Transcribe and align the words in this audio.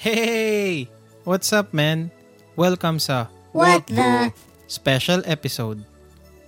Hey! 0.00 0.88
What's 1.28 1.52
up, 1.52 1.76
man? 1.76 2.08
Welcome 2.56 3.04
sa 3.04 3.28
What 3.52 3.84
the? 3.84 4.32
special 4.64 5.20
episode. 5.28 5.84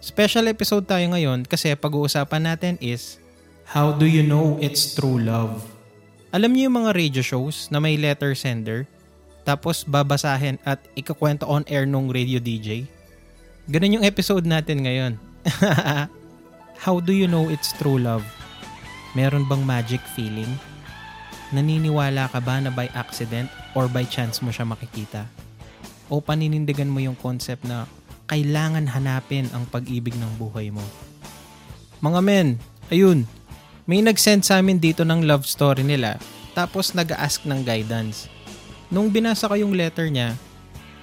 Special 0.00 0.48
episode 0.48 0.88
tayo 0.88 1.04
ngayon 1.12 1.44
kasi 1.44 1.68
pag-uusapan 1.76 2.48
natin 2.48 2.80
is 2.80 3.20
How 3.68 3.92
do 3.92 4.08
you 4.08 4.24
know 4.24 4.56
it's 4.56 4.96
true 4.96 5.20
love? 5.20 5.68
Alam 6.32 6.56
niyo 6.56 6.72
yung 6.72 6.80
mga 6.80 6.96
radio 6.96 7.20
shows 7.20 7.68
na 7.68 7.76
may 7.76 8.00
letter 8.00 8.32
sender 8.32 8.88
tapos 9.44 9.84
babasahin 9.84 10.56
at 10.64 10.80
ikakwento 10.96 11.44
on 11.44 11.68
air 11.68 11.84
nung 11.84 12.08
radio 12.08 12.40
DJ? 12.40 12.88
Ganun 13.68 14.00
yung 14.00 14.08
episode 14.08 14.48
natin 14.48 14.80
ngayon. 14.88 15.20
How 16.88 17.04
do 17.04 17.12
you 17.12 17.28
know 17.28 17.52
it's 17.52 17.76
true 17.76 18.00
love? 18.00 18.24
Meron 19.12 19.44
bang 19.44 19.60
magic 19.60 20.00
feeling? 20.16 20.48
Naniniwala 21.52 22.32
ka 22.32 22.40
ba 22.40 22.64
na 22.64 22.72
by 22.72 22.88
accident 22.96 23.52
or 23.76 23.84
by 23.84 24.08
chance 24.08 24.40
mo 24.40 24.48
siya 24.48 24.64
makikita? 24.64 25.28
O 26.08 26.24
paninindigan 26.24 26.88
mo 26.88 26.96
yung 27.04 27.16
concept 27.16 27.68
na 27.68 27.84
kailangan 28.24 28.88
hanapin 28.88 29.52
ang 29.52 29.68
pag-ibig 29.68 30.16
ng 30.16 30.32
buhay 30.40 30.72
mo? 30.72 30.80
Mga 32.00 32.20
men, 32.24 32.48
ayun, 32.88 33.28
may 33.84 34.00
nag-send 34.00 34.48
sa 34.48 34.64
amin 34.64 34.80
dito 34.80 35.04
ng 35.04 35.28
love 35.28 35.44
story 35.44 35.84
nila 35.84 36.16
tapos 36.56 36.96
nag-ask 36.96 37.44
ng 37.44 37.60
guidance. 37.64 38.32
Nung 38.88 39.12
binasa 39.12 39.48
ko 39.48 39.56
yung 39.56 39.76
letter 39.76 40.08
niya, 40.08 40.36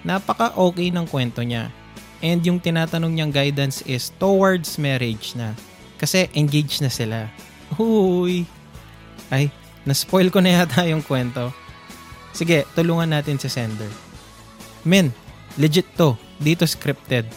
napaka-okay 0.02 0.90
ng 0.90 1.06
kwento 1.10 1.46
niya. 1.46 1.74
And 2.26 2.42
yung 2.42 2.58
tinatanong 2.58 3.16
niyang 3.16 3.34
guidance 3.34 3.86
is 3.86 4.14
towards 4.18 4.78
marriage 4.82 5.34
na. 5.38 5.54
Kasi 6.02 6.28
engaged 6.34 6.82
na 6.82 6.92
sila. 6.92 7.30
Huy! 7.78 8.46
Ay, 9.30 9.54
na-spoil 9.88 10.32
ko 10.34 10.40
na 10.44 10.64
yata 10.64 10.84
yung 10.88 11.04
kwento. 11.04 11.52
Sige, 12.36 12.64
tulungan 12.76 13.10
natin 13.10 13.40
si 13.40 13.48
sender. 13.52 13.90
Men, 14.84 15.12
legit 15.60 15.88
to. 16.00 16.16
Dito 16.40 16.64
scripted. 16.64 17.28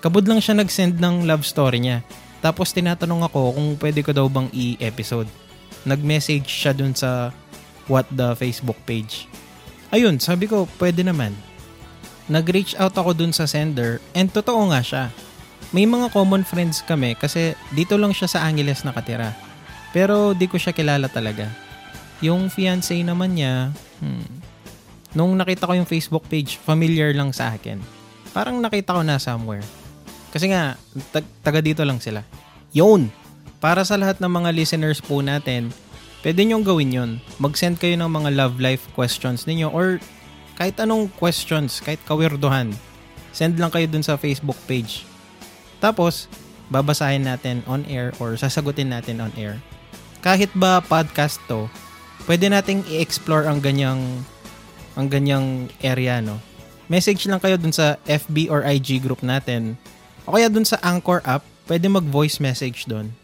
Kabud 0.00 0.24
lang 0.24 0.40
siya 0.40 0.56
nag-send 0.56 0.96
ng 0.96 1.28
love 1.28 1.44
story 1.44 1.82
niya. 1.82 2.00
Tapos 2.38 2.70
tinatanong 2.70 3.26
ako 3.26 3.58
kung 3.58 3.68
pwede 3.82 4.00
ko 4.06 4.10
daw 4.14 4.30
bang 4.30 4.48
i-episode. 4.54 5.26
Nag-message 5.82 6.46
siya 6.46 6.72
dun 6.72 6.94
sa 6.94 7.34
what 7.90 8.06
the 8.14 8.32
Facebook 8.38 8.78
page. 8.86 9.26
Ayun, 9.90 10.22
sabi 10.22 10.46
ko, 10.46 10.70
pwede 10.78 11.02
naman. 11.02 11.34
Nag-reach 12.28 12.76
out 12.76 12.94
ako 12.94 13.16
dun 13.16 13.32
sa 13.32 13.48
sender 13.48 13.98
and 14.12 14.28
totoo 14.30 14.68
nga 14.70 14.84
siya. 14.84 15.04
May 15.72 15.84
mga 15.84 16.12
common 16.12 16.44
friends 16.44 16.80
kami 16.84 17.16
kasi 17.16 17.52
dito 17.76 17.96
lang 18.00 18.12
siya 18.12 18.28
sa 18.28 18.44
Angeles 18.44 18.84
nakatira. 18.84 19.36
Pero 19.92 20.36
di 20.36 20.44
ko 20.48 20.60
siya 20.60 20.76
kilala 20.76 21.08
talaga. 21.08 21.67
Yung 22.18 22.50
fiancé 22.50 22.98
naman 23.06 23.38
niya, 23.38 23.70
hmm, 24.02 24.26
nung 25.14 25.38
nakita 25.38 25.70
ko 25.70 25.72
yung 25.78 25.88
Facebook 25.88 26.26
page, 26.26 26.58
familiar 26.58 27.14
lang 27.14 27.30
sa 27.30 27.54
akin. 27.54 27.78
Parang 28.34 28.58
nakita 28.58 28.98
ko 28.98 29.02
na 29.06 29.22
somewhere. 29.22 29.62
Kasi 30.34 30.52
nga, 30.52 30.76
tag- 31.14 31.30
taga 31.40 31.62
dito 31.62 31.80
lang 31.86 32.02
sila. 32.02 32.26
Yun! 32.74 33.08
Para 33.58 33.82
sa 33.82 33.98
lahat 33.98 34.22
ng 34.22 34.30
mga 34.30 34.50
listeners 34.54 35.02
po 35.02 35.18
natin, 35.18 35.74
pwede 36.22 36.46
nyong 36.46 36.62
gawin 36.62 36.94
yun. 36.94 37.10
Mag-send 37.42 37.78
kayo 37.82 37.98
ng 37.98 38.10
mga 38.10 38.30
love 38.34 38.56
life 38.62 38.86
questions 38.94 39.46
ninyo 39.50 39.66
or 39.70 39.98
kahit 40.58 40.78
anong 40.82 41.10
questions, 41.18 41.78
kahit 41.78 42.02
kawirduhan. 42.06 42.74
Send 43.30 43.58
lang 43.62 43.70
kayo 43.70 43.86
dun 43.86 44.02
sa 44.02 44.18
Facebook 44.18 44.58
page. 44.66 45.06
Tapos, 45.78 46.26
babasahin 46.68 47.24
natin 47.24 47.62
on 47.70 47.86
air 47.86 48.10
or 48.18 48.34
sasagutin 48.34 48.90
natin 48.90 49.22
on 49.22 49.32
air. 49.38 49.62
Kahit 50.18 50.50
ba 50.58 50.82
podcast 50.82 51.38
to, 51.46 51.70
pwede 52.28 52.52
nating 52.52 52.84
i-explore 52.92 53.48
ang 53.48 53.64
ganyang 53.64 54.04
ang 54.92 55.08
ganyang 55.08 55.72
area, 55.80 56.20
no? 56.20 56.36
Message 56.92 57.24
lang 57.24 57.40
kayo 57.40 57.56
dun 57.56 57.72
sa 57.72 57.96
FB 58.04 58.52
or 58.52 58.60
IG 58.68 59.00
group 59.00 59.24
natin. 59.24 59.80
O 60.28 60.36
kaya 60.36 60.52
dun 60.52 60.68
sa 60.68 60.76
Anchor 60.84 61.24
app, 61.24 61.40
pwede 61.64 61.88
mag-voice 61.88 62.36
message 62.36 62.84
dun. 62.84 63.16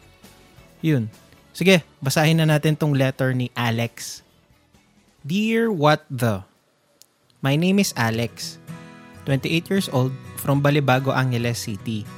Yun. 0.81 1.13
Sige, 1.53 1.85
basahin 2.01 2.41
na 2.41 2.49
natin 2.49 2.77
tong 2.77 2.97
letter 2.97 3.37
ni 3.37 3.53
Alex. 3.53 4.25
Dear 5.25 5.69
What 5.73 6.05
The? 6.09 6.45
My 7.45 7.57
name 7.61 7.81
is 7.81 7.93
Alex, 7.97 8.57
28 9.29 9.69
years 9.69 9.89
old, 9.93 10.13
from 10.41 10.65
Balibago, 10.65 11.13
Angeles 11.13 11.61
City. 11.61 12.09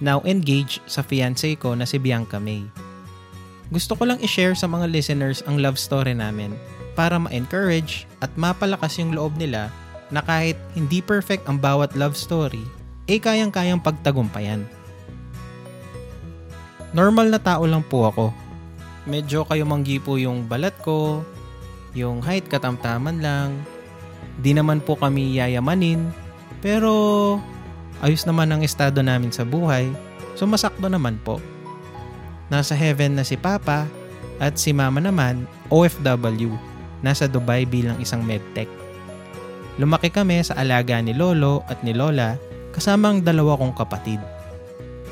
Now 0.00 0.24
engaged 0.24 0.84
sa 0.88 1.04
fiancé 1.04 1.56
ko 1.56 1.76
na 1.76 1.84
si 1.88 1.96
Bianca 2.00 2.40
May. 2.40 2.64
Gusto 3.72 3.96
ko 3.96 4.04
lang 4.04 4.20
i-share 4.20 4.52
sa 4.52 4.68
mga 4.68 4.84
listeners 4.92 5.40
ang 5.48 5.56
love 5.56 5.80
story 5.80 6.12
namin 6.12 6.52
para 6.92 7.16
ma-encourage 7.16 8.04
at 8.20 8.28
mapalakas 8.36 9.00
yung 9.00 9.16
loob 9.16 9.32
nila 9.40 9.72
na 10.12 10.20
kahit 10.20 10.60
hindi 10.76 11.00
perfect 11.00 11.48
ang 11.48 11.56
bawat 11.56 11.96
love 11.96 12.12
story, 12.12 12.60
eh 13.08 13.16
kayang-kayang 13.16 13.80
pagtagumpayan. 13.80 14.68
Normal 16.92 17.32
na 17.32 17.40
tao 17.40 17.64
lang 17.64 17.80
po 17.80 18.12
ako. 18.12 18.26
Medyo 19.08 19.48
kayo 19.48 19.64
manggi 19.64 19.96
po 19.96 20.20
yung 20.20 20.44
balat 20.44 20.76
ko, 20.84 21.24
yung 21.96 22.20
height 22.20 22.52
katamtaman 22.52 23.24
lang. 23.24 23.56
Di 24.44 24.52
naman 24.52 24.84
po 24.84 25.00
kami 25.00 25.40
yayamanin, 25.40 26.12
pero 26.60 26.92
ayos 28.04 28.28
naman 28.28 28.52
ang 28.52 28.60
estado 28.60 29.00
namin 29.00 29.32
sa 29.32 29.48
buhay, 29.48 29.88
so 30.36 30.44
masakto 30.44 30.92
naman 30.92 31.16
po. 31.24 31.40
Nasa 32.52 32.76
heaven 32.76 33.16
na 33.16 33.24
si 33.24 33.40
Papa 33.40 33.88
at 34.36 34.60
si 34.60 34.76
Mama 34.76 35.00
naman 35.00 35.48
OFW, 35.72 36.52
nasa 37.00 37.24
Dubai 37.24 37.64
bilang 37.64 37.96
isang 37.96 38.20
medtech. 38.20 38.68
Lumaki 39.80 40.12
kami 40.12 40.44
sa 40.44 40.60
alaga 40.60 41.00
ni 41.00 41.16
Lolo 41.16 41.64
at 41.72 41.80
ni 41.80 41.96
Lola 41.96 42.36
kasama 42.76 43.08
ang 43.08 43.24
dalawa 43.24 43.56
kong 43.56 43.72
kapatid. 43.72 44.20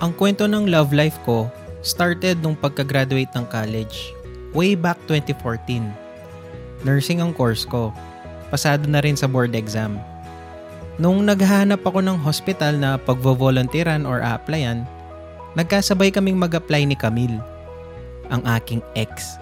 Ang 0.04 0.12
kwento 0.12 0.44
ng 0.44 0.68
love 0.68 0.92
life 0.92 1.16
ko 1.24 1.48
started 1.80 2.44
nung 2.44 2.52
pagka-graduate 2.52 3.32
ng 3.32 3.48
college, 3.48 4.12
way 4.52 4.76
back 4.76 5.00
2014. 5.08 5.88
Nursing 6.84 7.24
ang 7.24 7.32
course 7.32 7.64
ko. 7.64 7.88
Pasado 8.52 8.84
na 8.84 9.00
rin 9.00 9.16
sa 9.16 9.24
board 9.24 9.56
exam. 9.56 9.96
Nung 11.00 11.24
naghahanap 11.24 11.80
ako 11.80 12.04
ng 12.04 12.20
hospital 12.20 12.76
na 12.76 13.00
pagvo-volunteeran 13.00 14.04
or 14.04 14.20
applyan, 14.20 14.84
nagkasabay 15.58 16.14
kaming 16.14 16.38
mag-apply 16.38 16.86
ni 16.86 16.94
Camille, 16.94 17.40
ang 18.30 18.42
aking 18.46 18.82
ex. 18.94 19.38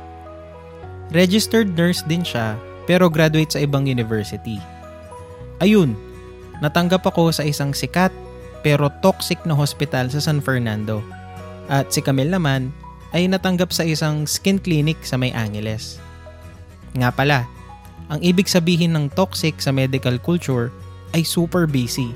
Registered 1.12 1.72
nurse 1.76 2.04
din 2.04 2.24
siya 2.24 2.56
pero 2.88 3.12
graduate 3.12 3.52
sa 3.52 3.60
ibang 3.60 3.84
university. 3.84 4.56
Ayun, 5.60 5.92
natanggap 6.64 7.04
ako 7.04 7.32
sa 7.32 7.44
isang 7.44 7.76
sikat 7.76 8.12
pero 8.64 8.88
toxic 9.04 9.40
na 9.44 9.52
hospital 9.52 10.08
sa 10.08 10.20
San 10.20 10.40
Fernando. 10.40 11.04
At 11.68 11.92
si 11.92 12.00
Camille 12.00 12.32
naman 12.32 12.72
ay 13.12 13.28
natanggap 13.28 13.72
sa 13.72 13.84
isang 13.84 14.24
skin 14.24 14.60
clinic 14.60 15.00
sa 15.04 15.20
May 15.20 15.32
Angeles. 15.32 16.00
Nga 16.96 17.12
pala, 17.12 17.44
ang 18.08 18.20
ibig 18.24 18.48
sabihin 18.48 18.96
ng 18.96 19.12
toxic 19.12 19.60
sa 19.60 19.68
medical 19.68 20.16
culture 20.16 20.72
ay 21.12 21.24
super 21.24 21.68
busy. 21.68 22.12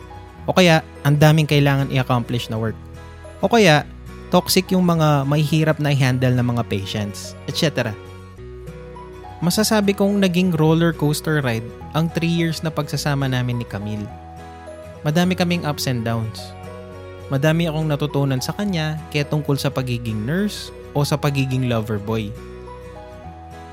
O 0.49 0.57
kaya, 0.57 0.81
ang 1.05 1.21
daming 1.21 1.47
kailangan 1.47 1.93
i-accomplish 1.93 2.49
na 2.49 2.57
work. 2.57 2.77
O 3.43 3.51
kaya, 3.51 3.83
toxic 4.31 4.71
yung 4.71 4.87
mga 4.87 5.27
mahihirap 5.27 5.83
na 5.83 5.91
i-handle 5.91 6.39
ng 6.39 6.47
mga 6.55 6.63
patients, 6.71 7.35
etc. 7.51 7.91
Masasabi 9.43 9.99
kong 9.99 10.23
naging 10.23 10.55
roller 10.55 10.95
coaster 10.95 11.43
ride 11.43 11.67
ang 11.99 12.07
3 12.15 12.23
years 12.23 12.63
na 12.63 12.71
pagsasama 12.71 13.27
namin 13.27 13.59
ni 13.59 13.67
Camille. 13.67 14.07
Madami 15.03 15.35
kaming 15.35 15.67
ups 15.67 15.91
and 15.91 16.07
downs. 16.07 16.55
Madami 17.27 17.67
akong 17.67 17.91
natutunan 17.91 18.39
sa 18.39 18.55
kanya 18.55 19.03
kaya 19.11 19.27
tungkol 19.27 19.59
sa 19.59 19.75
pagiging 19.75 20.23
nurse 20.23 20.71
o 20.95 21.03
sa 21.03 21.19
pagiging 21.19 21.67
lover 21.67 21.99
boy. 21.99 22.31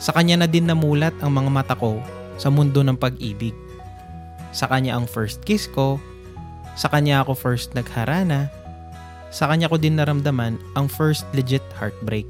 Sa 0.01 0.09
kanya 0.17 0.41
na 0.41 0.47
din 0.49 0.65
namulat 0.65 1.13
ang 1.21 1.37
mga 1.37 1.51
mata 1.53 1.75
ko 1.77 2.01
sa 2.41 2.49
mundo 2.49 2.81
ng 2.81 2.97
pag-ibig. 2.97 3.53
Sa 4.49 4.65
kanya 4.65 4.97
ang 4.97 5.05
first 5.05 5.45
kiss 5.45 5.69
ko, 5.69 6.01
sa 6.73 6.89
kanya 6.89 7.21
ako 7.21 7.37
first 7.37 7.77
nagharana, 7.77 8.49
sa 9.29 9.49
kanya 9.49 9.69
ko 9.69 9.77
din 9.77 9.97
naramdaman 9.97 10.57
ang 10.73 10.85
first 10.89 11.25
legit 11.33 11.63
heartbreak. 11.77 12.25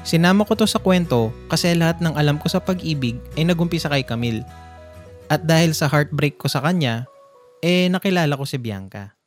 Sinama 0.00 0.48
ko 0.48 0.56
to 0.56 0.64
sa 0.64 0.80
kwento 0.80 1.28
kasi 1.52 1.76
lahat 1.76 2.00
ng 2.00 2.16
alam 2.16 2.40
ko 2.40 2.48
sa 2.48 2.58
pag-ibig 2.58 3.20
ay 3.36 3.44
nagumpisa 3.44 3.92
kay 3.92 4.02
Camille. 4.02 4.42
At 5.30 5.46
dahil 5.46 5.76
sa 5.76 5.86
heartbreak 5.86 6.40
ko 6.40 6.50
sa 6.50 6.64
kanya, 6.64 7.06
eh 7.62 7.86
nakilala 7.86 8.34
ko 8.34 8.48
si 8.48 8.56
Bianca. 8.56 9.19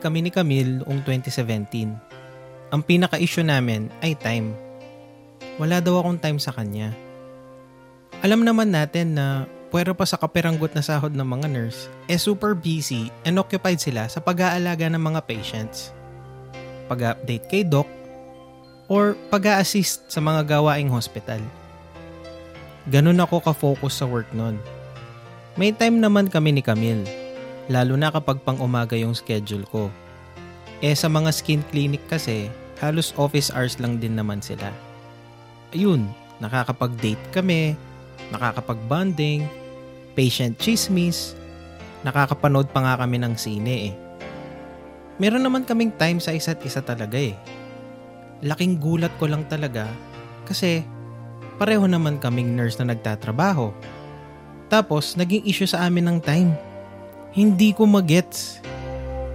Kami 0.00 0.24
ni 0.24 0.30
Camille 0.32 0.80
noong 0.80 1.04
2017. 1.04 2.10
ang 2.70 2.82
pinaka-issue 2.86 3.42
namin 3.42 3.90
ay 3.98 4.14
time. 4.14 4.54
Wala 5.58 5.82
daw 5.82 6.00
akong 6.00 6.22
time 6.22 6.38
sa 6.38 6.54
kanya. 6.54 6.94
Alam 8.22 8.46
naman 8.46 8.70
natin 8.70 9.18
na 9.18 9.44
puwero 9.74 9.94
pa 9.94 10.06
sa 10.06 10.18
kapiranggot 10.18 10.74
na 10.74 10.82
sahod 10.82 11.10
ng 11.14 11.26
mga 11.26 11.46
nurse, 11.50 11.90
eh 12.06 12.18
super 12.18 12.54
busy 12.54 13.10
and 13.26 13.38
occupied 13.38 13.78
sila 13.78 14.06
sa 14.06 14.22
pag-aalaga 14.22 14.86
ng 14.90 15.02
mga 15.02 15.20
patients. 15.26 15.90
Pag-update 16.90 17.46
kay 17.50 17.62
doc, 17.66 17.86
or 18.90 19.14
pag-assist 19.30 20.10
sa 20.10 20.18
mga 20.18 20.58
gawaing 20.58 20.90
hospital. 20.90 21.38
Ganun 22.90 23.22
ako 23.22 23.38
ka-focus 23.38 24.02
sa 24.02 24.06
work 24.10 24.26
nun. 24.34 24.58
May 25.54 25.70
time 25.70 26.02
naman 26.02 26.26
kami 26.26 26.50
ni 26.50 26.62
Camille, 26.62 27.06
lalo 27.70 27.94
na 27.94 28.10
kapag 28.10 28.42
pang 28.42 28.58
umaga 28.58 28.98
yung 28.98 29.14
schedule 29.14 29.62
ko. 29.70 29.86
Eh 30.82 30.98
sa 30.98 31.06
mga 31.06 31.30
skin 31.30 31.62
clinic 31.70 32.02
kasi, 32.10 32.50
halos 32.82 33.14
office 33.14 33.54
hours 33.54 33.78
lang 33.78 34.02
din 34.02 34.18
naman 34.18 34.42
sila. 34.42 34.74
Ayun, 35.70 36.10
nakakapag-date 36.42 37.22
kami, 37.30 37.78
nakakapag-bonding, 38.34 39.46
patient 40.18 40.58
chismis, 40.58 41.38
nakakapanood 42.02 42.66
pa 42.74 42.82
nga 42.82 42.94
kami 43.06 43.22
ng 43.22 43.38
sine 43.38 43.74
eh. 43.92 43.94
Meron 45.22 45.46
naman 45.46 45.62
kaming 45.62 45.94
time 45.94 46.18
sa 46.18 46.34
isa't 46.34 46.58
isa 46.66 46.82
talaga 46.82 47.20
eh. 47.20 47.38
Laking 48.42 48.80
gulat 48.80 49.12
ko 49.20 49.30
lang 49.30 49.44
talaga 49.46 49.86
kasi 50.48 50.82
pareho 51.60 51.84
naman 51.84 52.16
kaming 52.18 52.56
nurse 52.56 52.80
na 52.80 52.96
nagtatrabaho. 52.96 53.70
Tapos 54.72 55.14
naging 55.14 55.44
issue 55.44 55.68
sa 55.68 55.84
amin 55.84 56.08
ng 56.08 56.18
time. 56.24 56.50
Hindi 57.30 57.70
ko 57.70 57.86
magets. 57.86 58.58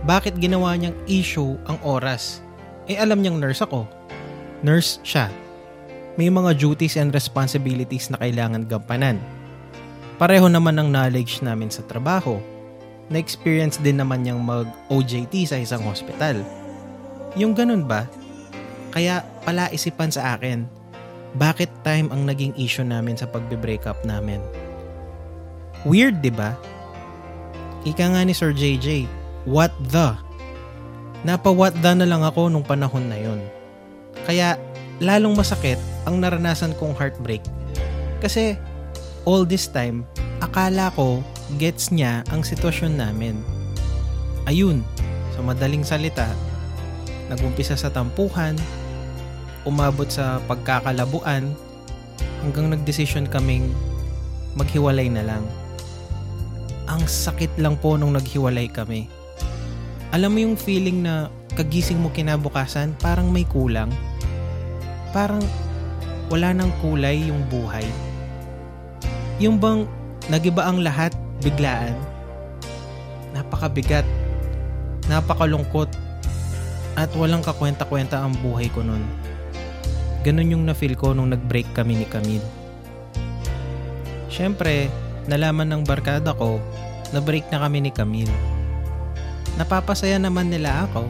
Bakit 0.03 0.35
ginawa 0.35 0.75
niyang 0.75 0.99
issue 1.07 1.55
ang 1.63 1.79
oras? 1.79 2.43
Eh 2.91 2.99
alam 2.99 3.23
niyang 3.23 3.39
nurse 3.39 3.63
ako. 3.63 3.87
Nurse 4.67 4.99
siya. 4.99 5.31
May 6.19 6.27
mga 6.27 6.59
duties 6.59 6.99
and 6.99 7.15
responsibilities 7.15 8.11
na 8.11 8.19
kailangan 8.19 8.67
gampanan. 8.67 9.15
Pareho 10.19 10.51
naman 10.51 10.75
ang 10.75 10.91
knowledge 10.91 11.39
namin 11.39 11.71
sa 11.71 11.87
trabaho. 11.87 12.35
Na-experience 13.07 13.79
din 13.79 14.03
naman 14.03 14.27
niyang 14.27 14.43
mag-OJT 14.43 15.47
sa 15.47 15.55
isang 15.55 15.83
hospital. 15.87 16.43
Yung 17.39 17.55
ganun 17.55 17.87
ba? 17.87 18.11
Kaya 18.91 19.23
palaisipan 19.47 20.11
sa 20.11 20.35
akin, 20.35 20.67
bakit 21.39 21.71
time 21.87 22.11
ang 22.11 22.27
naging 22.27 22.51
issue 22.59 22.83
namin 22.83 23.15
sa 23.15 23.27
pagbe-break 23.27 23.87
up 23.87 24.03
namin? 24.03 24.43
Weird, 25.87 26.19
di 26.19 26.31
ba? 26.31 26.59
Ika 27.85 28.17
nga 28.17 28.21
ni 28.25 28.33
Sir 28.33 28.49
JJ, 28.49 29.05
what 29.45 29.69
the? 29.93 30.17
Napa-what 31.21 31.77
the 31.85 31.93
na 31.93 32.09
lang 32.09 32.25
ako 32.25 32.49
nung 32.49 32.65
panahon 32.65 33.05
na 33.05 33.17
yon. 33.21 33.37
Kaya 34.25 34.57
lalong 34.97 35.37
masakit 35.37 35.77
ang 36.09 36.17
naranasan 36.17 36.73
kong 36.81 36.97
heartbreak. 36.97 37.45
Kasi 38.25 38.57
all 39.29 39.45
this 39.45 39.69
time, 39.69 40.01
akala 40.41 40.89
ko 40.97 41.21
gets 41.61 41.93
niya 41.93 42.25
ang 42.33 42.41
sitwasyon 42.41 42.97
namin. 42.97 43.37
Ayun, 44.49 44.81
sa 45.37 45.45
madaling 45.45 45.85
salita, 45.85 46.25
nagumpisa 47.29 47.77
sa 47.77 47.93
tampuhan, 47.93 48.57
umabot 49.65 50.09
sa 50.09 50.41
pagkakalabuan 50.49 51.53
hanggang 52.41 52.73
nagdesisyon 52.73 53.29
kaming 53.29 53.69
maghiwalay 54.57 55.09
na 55.09 55.21
lang. 55.21 55.45
Ang 56.85 57.09
sakit 57.09 57.57
lang 57.57 57.81
po 57.81 57.97
nung 57.97 58.13
naghiwalay 58.13 58.69
kami. 58.69 59.09
Alam 60.13 60.29
mo 60.31 60.39
yung 60.45 60.57
feeling 60.57 61.01
na 61.01 61.33
kagising 61.57 61.97
mo 61.97 62.13
kinabukasan 62.13 62.93
parang 63.01 63.33
may 63.33 63.41
kulang? 63.49 63.89
Parang 65.09 65.41
wala 66.29 66.53
nang 66.53 66.69
kulay 66.85 67.25
yung 67.25 67.41
buhay. 67.49 67.85
Yung 69.41 69.57
bang 69.57 69.89
nagiba 70.29 70.69
ang 70.69 70.85
lahat 70.85 71.11
biglaan? 71.41 71.97
Napakabigat, 73.33 74.05
napakalungkot, 75.09 75.89
at 76.95 77.11
walang 77.19 77.43
kakwenta-kwenta 77.43 78.23
ang 78.23 78.31
buhay 78.39 78.71
ko 78.71 78.79
nun. 78.79 79.03
Ganun 80.23 80.53
yung 80.55 80.63
na-feel 80.63 80.95
ko 80.95 81.11
nung 81.11 81.33
nag-break 81.33 81.67
kami 81.75 81.99
ni 81.99 82.07
Camille. 82.07 82.47
Siyempre, 84.31 84.87
nalaman 85.27 85.69
ng 85.75 85.83
barkada 85.83 86.31
ko 86.33 86.63
na 87.11 87.19
break 87.21 87.45
na 87.53 87.61
kami 87.61 87.85
ni 87.85 87.91
Camille. 87.93 88.31
Napapasaya 89.55 90.19
naman 90.19 90.51
nila 90.51 90.89
ako, 90.89 91.07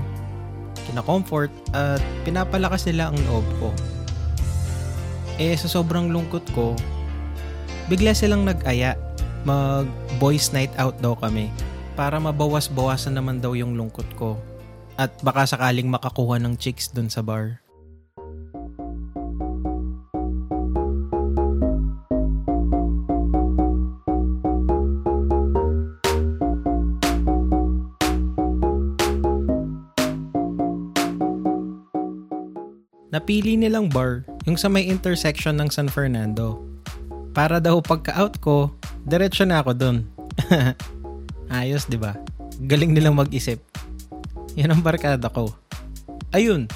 kina-comfort 0.89 1.51
at 1.73 2.01
pinapalakas 2.23 2.85
nila 2.85 3.09
ang 3.09 3.19
loob 3.27 3.45
ko. 3.57 3.69
Eh 5.35 5.55
sa 5.59 5.67
sobrang 5.67 6.11
lungkot 6.11 6.45
ko, 6.55 6.77
bigla 7.91 8.15
silang 8.15 8.47
nag-aya 8.47 8.95
mag 9.45 9.85
boys 10.17 10.49
night 10.55 10.73
out 10.81 10.97
daw 11.03 11.13
kami 11.13 11.53
para 11.93 12.17
mabawas-bawasan 12.17 13.13
naman 13.13 13.37
daw 13.37 13.53
yung 13.53 13.77
lungkot 13.77 14.07
ko 14.17 14.39
at 14.95 15.11
baka 15.21 15.45
sakaling 15.45 15.91
makakuha 15.91 16.39
ng 16.39 16.55
chicks 16.55 16.89
dun 16.89 17.11
sa 17.11 17.19
bar. 17.19 17.64
Napili 33.25 33.57
nilang 33.57 33.89
bar 33.89 34.21
yung 34.45 34.53
sa 34.53 34.69
may 34.69 34.85
intersection 34.85 35.57
ng 35.57 35.73
San 35.73 35.89
Fernando. 35.89 36.61
Para 37.33 37.57
daw 37.57 37.81
pagka-out 37.81 38.37
ko, 38.37 38.69
diretso 39.01 39.41
na 39.49 39.65
ako 39.65 39.73
dun. 39.73 39.97
Ayos, 41.49 41.89
di 41.89 41.97
ba? 41.97 42.13
Galing 42.69 42.93
nilang 42.93 43.17
mag-isip. 43.17 43.65
Yan 44.53 44.77
ang 44.77 44.85
barkada 44.85 45.25
ko. 45.33 45.49
Ayun, 46.37 46.69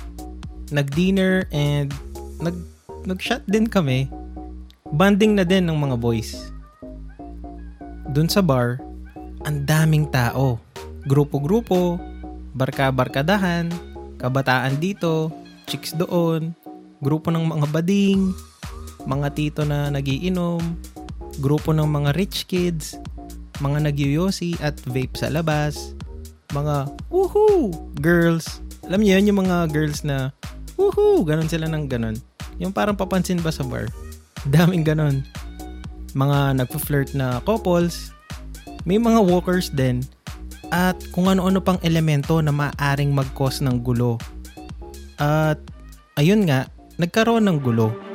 nag-dinner 0.73 1.45
and 1.53 1.93
nag 2.41 2.57
nag-shot 3.05 3.45
din 3.45 3.69
kami. 3.69 4.09
Banding 4.89 5.37
na 5.37 5.45
din 5.45 5.69
ng 5.69 5.77
mga 5.77 6.01
boys. 6.01 6.49
Dun 8.09 8.25
sa 8.25 8.41
bar, 8.41 8.81
ang 9.45 9.69
daming 9.69 10.09
tao. 10.09 10.57
Grupo-grupo, 11.05 12.01
barka-barkadahan, 12.57 13.69
kabataan 14.17 14.81
dito, 14.81 15.29
chicks 15.69 15.93
doon, 15.93 16.57
grupo 17.05 17.29
ng 17.29 17.45
mga 17.45 17.69
bading, 17.69 18.33
mga 19.05 19.27
tito 19.37 19.61
na 19.61 19.93
nagiinom, 19.93 20.57
grupo 21.37 21.69
ng 21.69 21.85
mga 21.85 22.17
rich 22.17 22.49
kids, 22.49 22.97
mga 23.61 23.85
nagyoyosi 23.85 24.57
at 24.65 24.73
vape 24.89 25.13
sa 25.13 25.29
labas, 25.29 25.93
mga 26.57 26.89
woohoo 27.13 27.69
girls. 28.01 28.65
Alam 28.89 29.05
niyo 29.05 29.21
yun 29.21 29.29
yung 29.29 29.45
mga 29.45 29.69
girls 29.69 30.01
na 30.01 30.33
woohoo, 30.73 31.21
ganun 31.21 31.45
sila 31.45 31.69
ng 31.69 31.85
ganun. 31.85 32.17
Yung 32.57 32.73
parang 32.73 32.97
papansin 32.97 33.37
ba 33.39 33.53
sa 33.53 33.61
bar? 33.61 33.85
Daming 34.53 34.81
ganun. 34.81 35.21
Mga 36.17 36.65
nagpo-flirt 36.65 37.13
na 37.13 37.37
couples, 37.45 38.09
may 38.89 38.97
mga 38.97 39.21
walkers 39.21 39.69
din, 39.69 40.01
at 40.73 40.97
kung 41.13 41.29
ano-ano 41.29 41.61
pang 41.61 41.77
elemento 41.85 42.41
na 42.41 42.49
maaring 42.49 43.13
mag-cause 43.13 43.61
ng 43.61 43.81
gulo 43.85 44.17
at 45.19 45.59
ayun 46.15 46.47
nga, 46.47 46.71
nagkaroon 46.95 47.45
ng 47.47 47.59
gulo. 47.59 48.08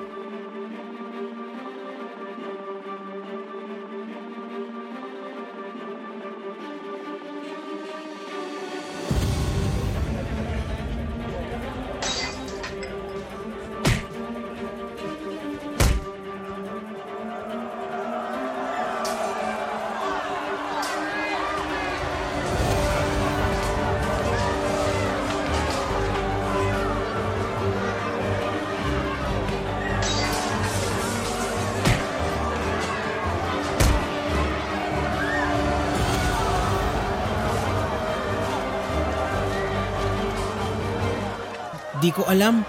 Di 42.05 42.13
ko 42.13 42.29
alam. 42.29 42.61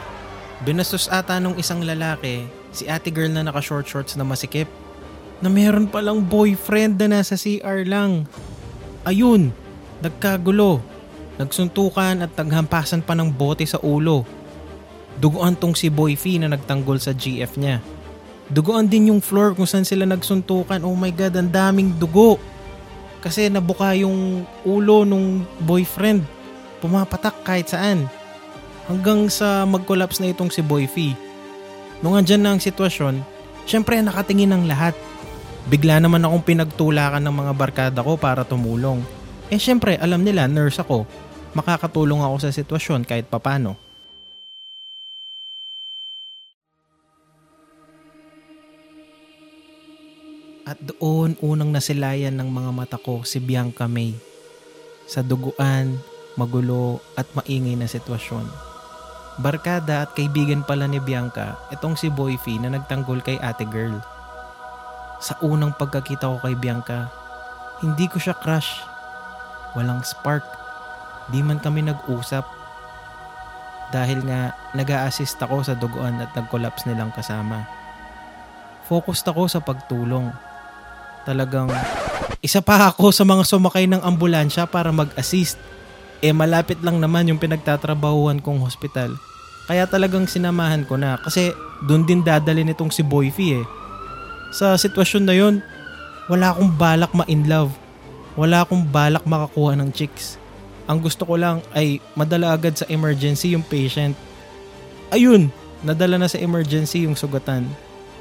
Binastos 0.63 1.11
ata 1.11 1.35
nung 1.43 1.59
isang 1.59 1.83
lalaki, 1.83 2.47
si 2.71 2.87
ate 2.87 3.11
girl 3.11 3.27
na 3.35 3.43
naka 3.43 3.59
short 3.59 3.83
shorts 3.83 4.15
na 4.15 4.23
masikip, 4.23 4.71
na 5.43 5.51
meron 5.51 5.91
palang 5.91 6.23
boyfriend 6.23 6.95
na 7.03 7.19
nasa 7.19 7.35
CR 7.35 7.83
lang. 7.83 8.23
Ayun, 9.03 9.51
nagkagulo. 9.99 10.79
Nagsuntukan 11.35 12.23
at 12.23 12.31
naghampasan 12.31 13.03
pa 13.03 13.11
ng 13.11 13.27
bote 13.27 13.67
sa 13.67 13.75
ulo. 13.83 14.23
Duguan 15.19 15.59
tong 15.59 15.75
si 15.75 15.91
Boy 15.91 16.15
Fee 16.15 16.39
na 16.39 16.47
nagtanggol 16.47 17.03
sa 17.03 17.11
GF 17.11 17.59
niya. 17.59 17.83
Duguan 18.47 18.87
din 18.87 19.11
yung 19.11 19.19
floor 19.19 19.51
kung 19.51 19.67
saan 19.67 19.83
sila 19.83 20.07
nagsuntukan. 20.07 20.79
Oh 20.87 20.95
my 20.95 21.11
God, 21.11 21.35
ang 21.35 21.51
daming 21.51 21.91
dugo. 21.99 22.39
Kasi 23.19 23.51
nabuka 23.51 23.91
yung 23.99 24.47
ulo 24.63 25.03
nung 25.03 25.43
boyfriend. 25.59 26.23
Pumapatak 26.79 27.43
kahit 27.43 27.67
saan. 27.67 28.07
Hanggang 28.85 29.25
sa 29.33 29.65
mag-collapse 29.65 30.21
na 30.21 30.29
itong 30.29 30.53
si 30.53 30.61
Boy 30.61 30.85
Fee. 30.85 31.17
Nung 32.05 32.13
andyan 32.13 32.45
na 32.45 32.53
ang 32.53 32.61
sitwasyon, 32.61 33.25
syempre 33.65 33.97
nakatingin 33.97 34.53
ng 34.53 34.69
lahat. 34.69 34.93
Bigla 35.65 35.97
naman 35.97 36.21
akong 36.21 36.45
pinagtulakan 36.45 37.25
ng 37.25 37.35
mga 37.41 37.53
barkada 37.57 37.99
ko 38.05 38.13
para 38.13 38.45
tumulong. 38.45 39.01
Eh 39.49 39.57
syempre, 39.57 39.97
alam 39.97 40.21
nila, 40.21 40.45
nurse 40.45 40.77
ako. 40.77 41.09
Makakatulong 41.57 42.21
ako 42.21 42.35
sa 42.45 42.53
sitwasyon 42.53 43.09
kahit 43.09 43.25
papano. 43.25 43.73
At 50.65 50.77
doon 50.81 51.37
unang 51.41 51.73
nasilayan 51.73 52.37
ng 52.37 52.49
mga 52.49 52.69
mata 52.73 52.97
ko 53.01 53.25
si 53.25 53.41
Bianca 53.41 53.89
May. 53.89 54.13
Sa 55.09 55.25
duguan, 55.25 55.97
magulo 56.37 57.01
at 57.17 57.29
maingay 57.33 57.77
na 57.77 57.89
sitwasyon. 57.89 58.74
Barkada 59.35 60.07
at 60.07 60.15
kaibigan 60.15 60.63
pala 60.63 60.87
ni 60.87 61.03
Bianca 61.03 61.59
itong 61.71 61.99
si 61.99 62.07
Boyfie 62.07 62.59
na 62.59 62.71
nagtanggol 62.71 63.19
kay 63.19 63.35
ate 63.43 63.67
girl. 63.67 63.99
Sa 65.19 65.35
unang 65.43 65.75
pagkakita 65.75 66.27
ko 66.27 66.37
kay 66.39 66.55
Bianca, 66.55 67.11
hindi 67.83 68.07
ko 68.07 68.19
siya 68.19 68.35
crush. 68.39 68.79
Walang 69.75 70.07
spark. 70.07 70.43
Di 71.31 71.43
man 71.43 71.59
kami 71.59 71.83
nag-usap. 71.83 72.47
Dahil 73.91 74.23
nga 74.23 74.55
nag 74.71 74.89
assist 75.03 75.35
ako 75.39 75.67
sa 75.67 75.75
duguan 75.75 76.19
at 76.23 76.31
nag-collapse 76.31 76.87
nilang 76.87 77.11
kasama. 77.11 77.67
Focused 78.87 79.27
ako 79.27 79.51
sa 79.51 79.59
pagtulong 79.59 80.31
Talagang 81.25 81.73
isa 82.45 82.61
pa 82.61 82.77
ako 82.85 83.09
sa 83.09 83.25
mga 83.25 83.41
sumakay 83.49 83.89
ng 83.89 84.05
ambulansya 84.05 84.69
para 84.69 84.93
mag-assist. 84.93 85.57
Eh 86.23 86.31
malapit 86.31 86.79
lang 86.83 86.99
naman 86.99 87.27
yung 87.27 87.41
pinagtatrabahuan 87.41 88.39
kong 88.39 88.63
hospital. 88.63 89.15
Kaya 89.65 89.89
talagang 89.89 90.29
sinamahan 90.29 90.85
ko 90.85 90.95
na 90.95 91.17
kasi 91.17 91.49
doon 91.83 92.05
din 92.05 92.21
dadali 92.21 92.61
nitong 92.61 92.93
si 92.93 93.01
Boyfie 93.01 93.59
eh. 93.61 93.65
Sa 94.53 94.77
sitwasyon 94.77 95.23
na 95.25 95.35
yon, 95.35 95.59
wala 96.29 96.53
akong 96.53 96.71
balak 96.77 97.11
ma-in 97.11 97.49
love. 97.49 97.73
Wala 98.37 98.63
akong 98.63 98.85
balak 98.87 99.25
makakuha 99.25 99.73
ng 99.79 99.89
chicks. 99.91 100.37
Ang 100.85 101.01
gusto 101.01 101.25
ko 101.25 101.33
lang 101.33 101.65
ay 101.73 101.97
madala 102.13 102.53
agad 102.53 102.77
sa 102.77 102.85
emergency 102.87 103.57
yung 103.57 103.65
patient. 103.65 104.13
Ayun, 105.09 105.49
nadala 105.81 106.21
na 106.21 106.29
sa 106.29 106.37
emergency 106.37 107.09
yung 107.09 107.17
sugatan. 107.17 107.65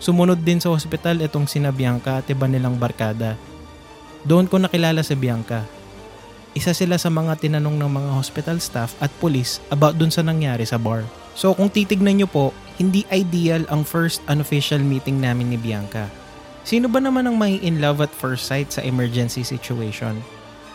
Sumunod 0.01 0.41
din 0.41 0.61
sa 0.61 0.73
hospital 0.73 1.21
itong 1.21 1.45
sina 1.45 1.69
Bianca 1.69 2.25
at 2.25 2.27
iba 2.33 2.49
nilang 2.49 2.81
barkada. 2.81 3.37
Doon 4.25 4.49
ko 4.49 4.57
nakilala 4.57 5.05
si 5.05 5.13
Bianca. 5.13 5.65
Isa 6.55 6.71
sila 6.71 6.95
sa 7.03 7.11
mga 7.11 7.35
tinanong 7.43 7.83
ng 7.83 7.91
mga 7.91 8.11
hospital 8.15 8.63
staff 8.63 8.95
at 9.03 9.11
police 9.19 9.59
about 9.75 9.99
dun 9.99 10.15
sa 10.15 10.23
nangyari 10.23 10.63
sa 10.63 10.79
bar. 10.79 11.03
So 11.35 11.51
kung 11.51 11.67
titignan 11.67 12.23
nyo 12.23 12.31
po, 12.31 12.55
hindi 12.79 13.03
ideal 13.11 13.67
ang 13.67 13.83
first 13.83 14.23
unofficial 14.31 14.79
meeting 14.79 15.19
namin 15.19 15.51
ni 15.51 15.59
Bianca. 15.59 16.07
Sino 16.63 16.87
ba 16.87 17.03
naman 17.03 17.27
ang 17.27 17.35
may 17.35 17.59
in 17.59 17.83
love 17.83 17.99
at 17.99 18.15
first 18.15 18.47
sight 18.47 18.71
sa 18.71 18.87
emergency 18.87 19.43
situation? 19.43 20.23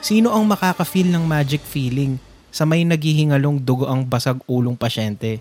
Sino 0.04 0.36
ang 0.36 0.52
makaka-feel 0.52 1.08
ng 1.08 1.24
magic 1.24 1.64
feeling 1.64 2.20
sa 2.52 2.68
may 2.68 2.84
naghihingalong 2.84 3.64
dugo 3.64 3.88
ang 3.88 4.04
basag 4.04 4.44
ulong 4.52 4.76
pasyente? 4.76 5.40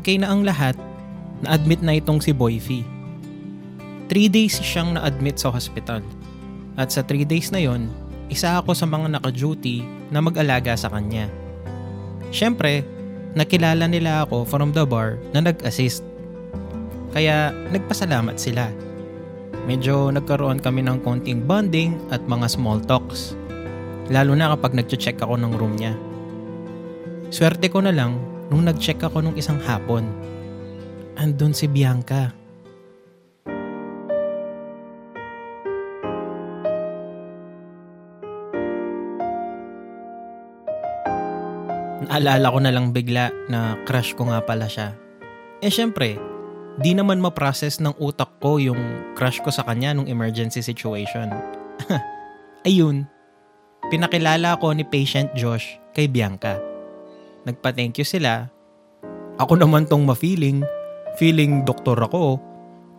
Okay 0.00 0.16
na 0.16 0.32
ang 0.32 0.48
lahat, 0.48 0.72
na-admit 1.44 1.84
na 1.84 2.00
itong 2.00 2.24
si 2.24 2.32
Boyfie. 2.32 2.88
Three 4.08 4.32
days 4.32 4.56
siyang 4.56 4.96
na-admit 4.96 5.36
sa 5.36 5.52
hospital. 5.52 6.00
At 6.80 6.88
sa 6.88 7.04
three 7.04 7.28
days 7.28 7.52
na 7.52 7.60
yon, 7.60 7.92
isa 8.32 8.56
ako 8.56 8.72
sa 8.72 8.88
mga 8.88 9.20
naka-duty 9.20 9.84
na 10.08 10.24
mag-alaga 10.24 10.72
sa 10.72 10.88
kanya. 10.88 11.28
Siyempre, 12.32 12.80
nakilala 13.36 13.84
nila 13.84 14.24
ako 14.24 14.48
from 14.48 14.72
the 14.72 14.88
bar 14.88 15.20
na 15.36 15.44
nag-assist. 15.44 16.00
Kaya 17.12 17.52
nagpasalamat 17.68 18.40
sila. 18.40 18.72
Medyo 19.68 20.08
nagkaroon 20.16 20.64
kami 20.64 20.80
ng 20.80 21.04
konting 21.04 21.44
bonding 21.44 22.00
at 22.08 22.24
mga 22.24 22.48
small 22.48 22.80
talks. 22.80 23.36
Lalo 24.08 24.32
na 24.32 24.56
kapag 24.56 24.72
nag-check 24.80 25.20
ako 25.20 25.36
ng 25.36 25.52
room 25.60 25.76
niya. 25.76 25.92
Swerte 27.28 27.68
ko 27.68 27.84
na 27.84 27.92
lang 27.92 28.29
nung 28.50 28.66
nag-check 28.66 28.98
ako 28.98 29.22
nung 29.22 29.38
isang 29.38 29.62
hapon. 29.62 30.02
Andun 31.14 31.54
si 31.54 31.70
Bianca. 31.70 32.34
Naalala 42.10 42.50
ko 42.50 42.58
na 42.58 42.74
lang 42.74 42.90
bigla 42.90 43.30
na 43.46 43.78
crush 43.86 44.18
ko 44.18 44.26
nga 44.26 44.42
pala 44.42 44.66
siya. 44.66 44.98
Eh 45.62 45.70
syempre, 45.70 46.18
di 46.82 46.90
naman 46.90 47.22
ma-process 47.22 47.78
ng 47.78 47.94
utak 48.02 48.42
ko 48.42 48.58
yung 48.58 49.14
crush 49.14 49.38
ko 49.38 49.54
sa 49.54 49.62
kanya 49.62 49.94
nung 49.94 50.10
emergency 50.10 50.58
situation. 50.58 51.30
Ayun, 52.66 53.06
pinakilala 53.94 54.58
ko 54.58 54.74
ni 54.74 54.82
patient 54.82 55.30
Josh 55.38 55.78
kay 55.94 56.10
Bianca 56.10 56.69
nagpa-thank 57.44 58.00
you 58.00 58.06
sila. 58.06 58.48
Ako 59.40 59.56
naman 59.56 59.88
tong 59.88 60.04
ma-feeling, 60.04 60.60
feeling 61.16 61.64
doktor 61.64 61.96
ako. 61.96 62.36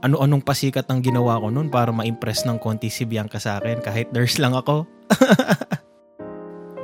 Ano-anong 0.02 0.42
pasikat 0.42 0.90
ang 0.90 1.06
ginawa 1.06 1.38
ko 1.38 1.54
noon 1.54 1.70
para 1.70 1.94
ma-impress 1.94 2.50
ng 2.50 2.58
konti 2.58 2.90
si 2.90 3.06
Bianca 3.06 3.38
sa 3.38 3.62
akin 3.62 3.86
kahit 3.86 4.10
nurse 4.10 4.42
lang 4.42 4.58
ako. 4.58 4.90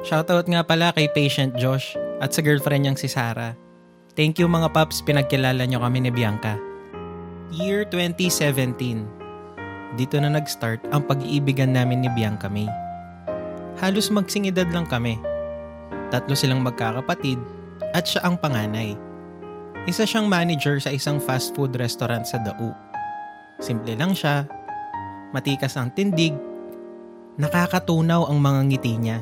Shoutout 0.08 0.46
nga 0.46 0.62
pala 0.62 0.94
kay 0.94 1.10
patient 1.10 1.58
Josh 1.58 1.98
at 2.22 2.30
sa 2.30 2.46
girlfriend 2.46 2.86
niyang 2.86 3.00
si 3.00 3.10
Sarah. 3.10 3.58
Thank 4.14 4.38
you 4.38 4.46
mga 4.46 4.70
paps, 4.70 5.02
pinagkilala 5.02 5.66
niyo 5.66 5.82
kami 5.82 6.06
ni 6.06 6.14
Bianca. 6.14 6.62
Year 7.50 7.90
2017. 7.90 8.78
Dito 9.98 10.16
na 10.22 10.30
nag-start 10.30 10.86
ang 10.94 11.02
pag-iibigan 11.10 11.74
namin 11.74 12.06
ni 12.06 12.10
Bianca 12.14 12.46
May. 12.46 12.70
Halos 13.82 14.14
magsingidad 14.14 14.70
lang 14.70 14.86
kami 14.86 15.18
Tatlo 16.08 16.40
silang 16.40 16.64
magkakapatid 16.64 17.40
at 17.92 18.08
siya 18.08 18.24
ang 18.24 18.40
panganay. 18.40 18.96
Isa 19.88 20.04
siyang 20.04 20.28
manager 20.28 20.80
sa 20.80 20.92
isang 20.92 21.20
fast 21.20 21.56
food 21.56 21.76
restaurant 21.76 22.28
sa 22.28 22.40
Dau. 22.40 22.72
Simple 23.60 23.96
lang 23.96 24.16
siya, 24.16 24.48
matikas 25.32 25.76
ang 25.76 25.92
tindig, 25.96 26.36
nakakatunaw 27.40 28.28
ang 28.28 28.40
mga 28.40 28.62
ngiti 28.72 28.94
niya. 29.00 29.20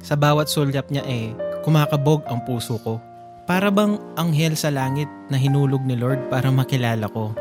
Sa 0.00 0.16
bawat 0.16 0.48
sulyap 0.48 0.88
niya 0.88 1.04
eh, 1.04 1.32
kumakabog 1.64 2.24
ang 2.28 2.44
puso 2.44 2.80
ko. 2.80 3.00
Para 3.44 3.68
bang 3.72 3.98
anghel 4.14 4.54
sa 4.54 4.70
langit 4.70 5.10
na 5.28 5.36
hinulog 5.36 5.82
ni 5.82 5.98
Lord 5.98 6.30
para 6.30 6.48
makilala 6.52 7.10
ko. 7.10 7.34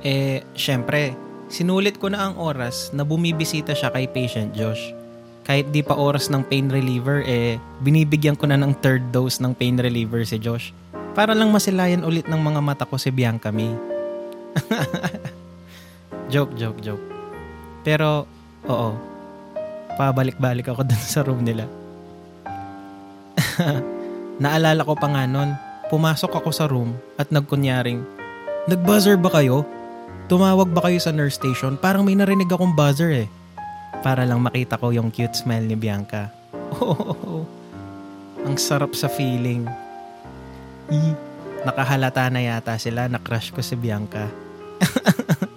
Eh, 0.00 0.40
syempre, 0.56 1.12
sinulit 1.52 2.00
ko 2.00 2.08
na 2.08 2.30
ang 2.30 2.34
oras 2.40 2.90
na 2.96 3.04
bumibisita 3.04 3.76
siya 3.76 3.92
kay 3.92 4.08
patient 4.08 4.56
Josh 4.56 4.99
kahit 5.50 5.74
di 5.74 5.82
pa 5.82 5.98
oras 5.98 6.30
ng 6.30 6.46
pain 6.46 6.70
reliever, 6.70 7.26
eh, 7.26 7.58
binibigyan 7.82 8.38
ko 8.38 8.46
na 8.46 8.54
ng 8.54 8.70
third 8.78 9.10
dose 9.10 9.42
ng 9.42 9.50
pain 9.50 9.74
reliever 9.74 10.22
si 10.22 10.38
Josh. 10.38 10.70
Para 11.10 11.34
lang 11.34 11.50
masilayan 11.50 12.06
ulit 12.06 12.30
ng 12.30 12.38
mga 12.38 12.62
mata 12.62 12.86
ko 12.86 12.94
si 12.94 13.10
Bianca 13.10 13.50
May. 13.50 13.74
joke, 16.30 16.54
joke, 16.54 16.78
joke. 16.78 17.02
Pero, 17.82 18.30
oo. 18.70 18.90
Pabalik-balik 19.98 20.70
ako 20.70 20.86
dun 20.86 21.02
sa 21.02 21.26
room 21.26 21.42
nila. 21.42 21.66
Naalala 24.46 24.86
ko 24.86 24.94
pa 24.94 25.10
nga 25.10 25.26
nun, 25.26 25.58
pumasok 25.90 26.30
ako 26.30 26.54
sa 26.54 26.70
room 26.70 26.94
at 27.18 27.34
nagkunyaring, 27.34 28.06
Nag-buzzer 28.70 29.18
ba 29.18 29.34
kayo? 29.34 29.66
Tumawag 30.30 30.70
ba 30.70 30.86
kayo 30.86 31.02
sa 31.02 31.10
nurse 31.10 31.34
station? 31.34 31.74
Parang 31.74 32.06
may 32.06 32.14
narinig 32.14 32.46
akong 32.46 32.70
buzzer 32.70 33.26
eh 33.26 33.39
para 33.98 34.22
lang 34.22 34.38
makita 34.40 34.78
ko 34.78 34.94
yung 34.94 35.10
cute 35.10 35.34
smile 35.34 35.66
ni 35.66 35.74
Bianca. 35.74 36.30
Oh, 36.80 37.42
ang 38.46 38.56
sarap 38.56 38.94
sa 38.94 39.10
feeling. 39.10 39.66
E, 40.86 40.96
nakahalata 41.66 42.30
na 42.30 42.40
yata 42.40 42.78
sila 42.78 43.10
na 43.10 43.18
crush 43.18 43.50
ko 43.50 43.58
si 43.60 43.74
Bianca. 43.74 44.30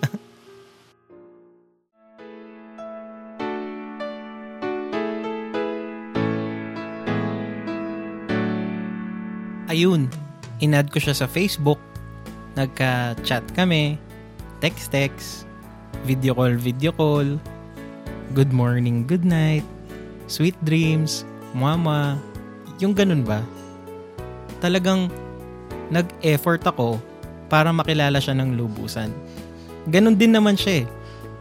Ayun, 9.73 10.05
inad 10.61 10.91
ko 10.93 11.01
siya 11.01 11.17
sa 11.17 11.25
Facebook. 11.25 11.81
Nagka-chat 12.53 13.41
kami, 13.57 13.97
text-text, 14.61 15.49
video 16.05 16.37
call, 16.37 16.53
video 16.61 16.93
call 16.93 17.41
good 18.33 18.49
morning, 18.49 19.05
good 19.05 19.21
night, 19.21 19.61
sweet 20.25 20.57
dreams, 20.65 21.21
mama, 21.53 22.17
yung 22.81 22.97
ganun 22.97 23.21
ba? 23.21 23.45
Talagang 24.57 25.13
nag-effort 25.93 26.65
ako 26.65 26.97
para 27.45 27.69
makilala 27.69 28.17
siya 28.17 28.33
ng 28.33 28.57
lubusan. 28.57 29.13
Ganon 29.85 30.17
din 30.17 30.33
naman 30.33 30.57
siya 30.57 30.81
eh. 30.81 30.85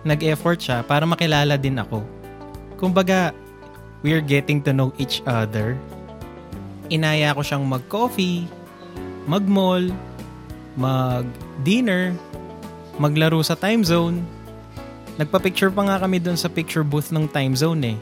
Nag-effort 0.04 0.60
siya 0.60 0.84
para 0.84 1.08
makilala 1.08 1.56
din 1.56 1.80
ako. 1.80 2.04
Kumbaga, 2.76 3.32
we're 4.04 4.20
getting 4.20 4.60
to 4.60 4.76
know 4.76 4.92
each 5.00 5.24
other. 5.24 5.80
Inaya 6.92 7.32
ko 7.32 7.40
siyang 7.40 7.64
mag-coffee, 7.64 8.44
mag-mall, 9.24 9.88
mag-dinner, 10.76 12.12
maglaro 13.00 13.40
sa 13.40 13.56
time 13.56 13.80
zone. 13.80 14.20
Nagpa-picture 15.20 15.68
pa 15.68 15.84
nga 15.84 15.96
kami 16.00 16.16
doon 16.24 16.40
sa 16.40 16.48
picture 16.48 16.84
booth 16.84 17.12
ng 17.12 17.28
time 17.28 17.52
zone 17.52 17.96
eh. 17.96 17.98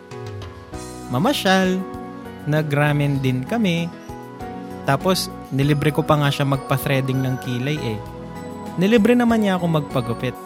Mamasyal, 1.11 1.83
nag-ramen 2.47 3.19
din 3.19 3.43
kami. 3.43 3.90
Tapos, 4.87 5.26
nilibre 5.50 5.90
ko 5.90 6.07
pa 6.07 6.14
nga 6.23 6.31
siya 6.31 6.47
magpa-threading 6.47 7.19
ng 7.19 7.35
kilay 7.43 7.79
eh. 7.79 7.99
Nilibre 8.79 9.19
naman 9.19 9.43
niya 9.43 9.59
ako 9.59 9.67
magpagupit. 9.67 10.37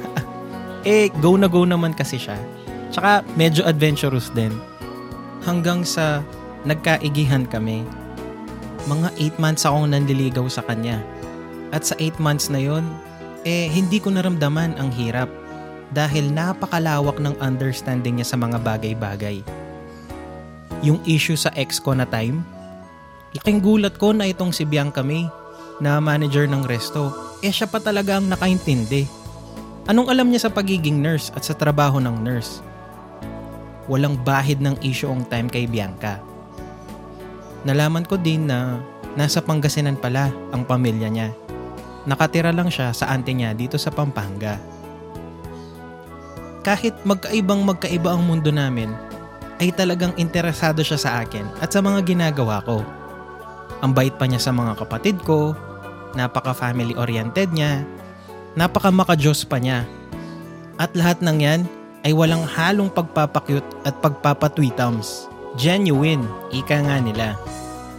eh, 0.88 1.12
go 1.20 1.36
na 1.36 1.44
go 1.44 1.68
naman 1.68 1.92
kasi 1.92 2.16
siya. 2.16 2.40
Tsaka 2.88 3.20
medyo 3.36 3.60
adventurous 3.68 4.32
din. 4.32 4.56
Hanggang 5.44 5.84
sa 5.84 6.24
nagkaigihan 6.64 7.44
kami. 7.44 7.84
Mga 8.88 9.36
8 9.36 9.44
months 9.44 9.68
akong 9.68 9.92
nandiligaw 9.92 10.48
sa 10.48 10.64
kanya. 10.64 11.04
At 11.68 11.84
sa 11.84 11.94
8 12.00 12.16
months 12.16 12.48
na 12.48 12.58
yon, 12.64 12.88
eh 13.44 13.68
hindi 13.68 14.00
ko 14.00 14.08
naramdaman 14.08 14.80
ang 14.80 14.88
hirap 14.92 15.28
dahil 15.90 16.30
napakalawak 16.30 17.18
ng 17.18 17.34
understanding 17.42 18.18
niya 18.18 18.26
sa 18.30 18.38
mga 18.38 18.62
bagay-bagay. 18.62 19.42
Yung 20.86 21.02
issue 21.04 21.36
sa 21.36 21.50
ex 21.58 21.82
ko 21.82 21.92
na 21.92 22.06
time, 22.06 22.40
laking 23.36 23.60
gulat 23.60 23.98
ko 23.98 24.14
na 24.14 24.30
itong 24.30 24.54
si 24.54 24.64
Bianca 24.64 25.02
May 25.04 25.26
na 25.82 25.98
manager 25.98 26.46
ng 26.46 26.64
resto, 26.64 27.10
eh 27.40 27.50
siya 27.50 27.66
pa 27.66 27.80
talaga 27.82 28.20
ang 28.20 28.28
nakaintindi. 28.28 29.08
Anong 29.88 30.12
alam 30.12 30.28
niya 30.28 30.46
sa 30.46 30.52
pagiging 30.52 31.00
nurse 31.00 31.32
at 31.34 31.42
sa 31.42 31.56
trabaho 31.56 31.98
ng 31.98 32.20
nurse? 32.20 32.62
Walang 33.90 34.22
bahid 34.22 34.62
ng 34.62 34.78
issue 34.86 35.10
ang 35.10 35.26
time 35.26 35.50
kay 35.50 35.66
Bianca. 35.66 36.22
Nalaman 37.66 38.06
ko 38.06 38.14
din 38.14 38.46
na 38.46 38.78
nasa 39.18 39.42
Pangasinan 39.42 39.98
pala 39.98 40.30
ang 40.54 40.62
pamilya 40.62 41.10
niya. 41.10 41.28
Nakatira 42.06 42.54
lang 42.54 42.70
siya 42.70 42.94
sa 42.94 43.10
ante 43.12 43.34
niya 43.34 43.52
dito 43.52 43.76
sa 43.76 43.90
Pampanga. 43.92 44.79
Kahit 46.60 46.92
magkaibang 47.08 47.64
magkaiba 47.64 48.12
ang 48.12 48.28
mundo 48.28 48.52
namin, 48.52 48.92
ay 49.60 49.72
talagang 49.72 50.16
interesado 50.16 50.80
siya 50.80 50.96
sa 51.00 51.10
akin 51.24 51.44
at 51.60 51.72
sa 51.72 51.80
mga 51.84 52.04
ginagawa 52.04 52.64
ko. 52.64 52.84
Ang 53.80 53.96
bait 53.96 54.12
pa 54.12 54.28
niya 54.28 54.40
sa 54.40 54.52
mga 54.52 54.76
kapatid 54.76 55.20
ko, 55.24 55.56
napaka-family 56.16 56.96
oriented 56.96 57.52
niya, 57.52 57.84
napaka-makajos 58.56 59.44
pa 59.48 59.56
niya. 59.60 59.88
At 60.80 60.92
lahat 60.96 61.20
ng 61.20 61.38
yan 61.40 61.60
ay 62.04 62.12
walang 62.16 62.44
halong 62.44 62.88
pagpapakyut 62.92 63.64
at 63.84 63.96
pagpapatwitams. 64.00 65.28
Genuine, 65.60 66.24
ika 66.52 66.80
nga 66.80 66.96
nila. 67.00 67.36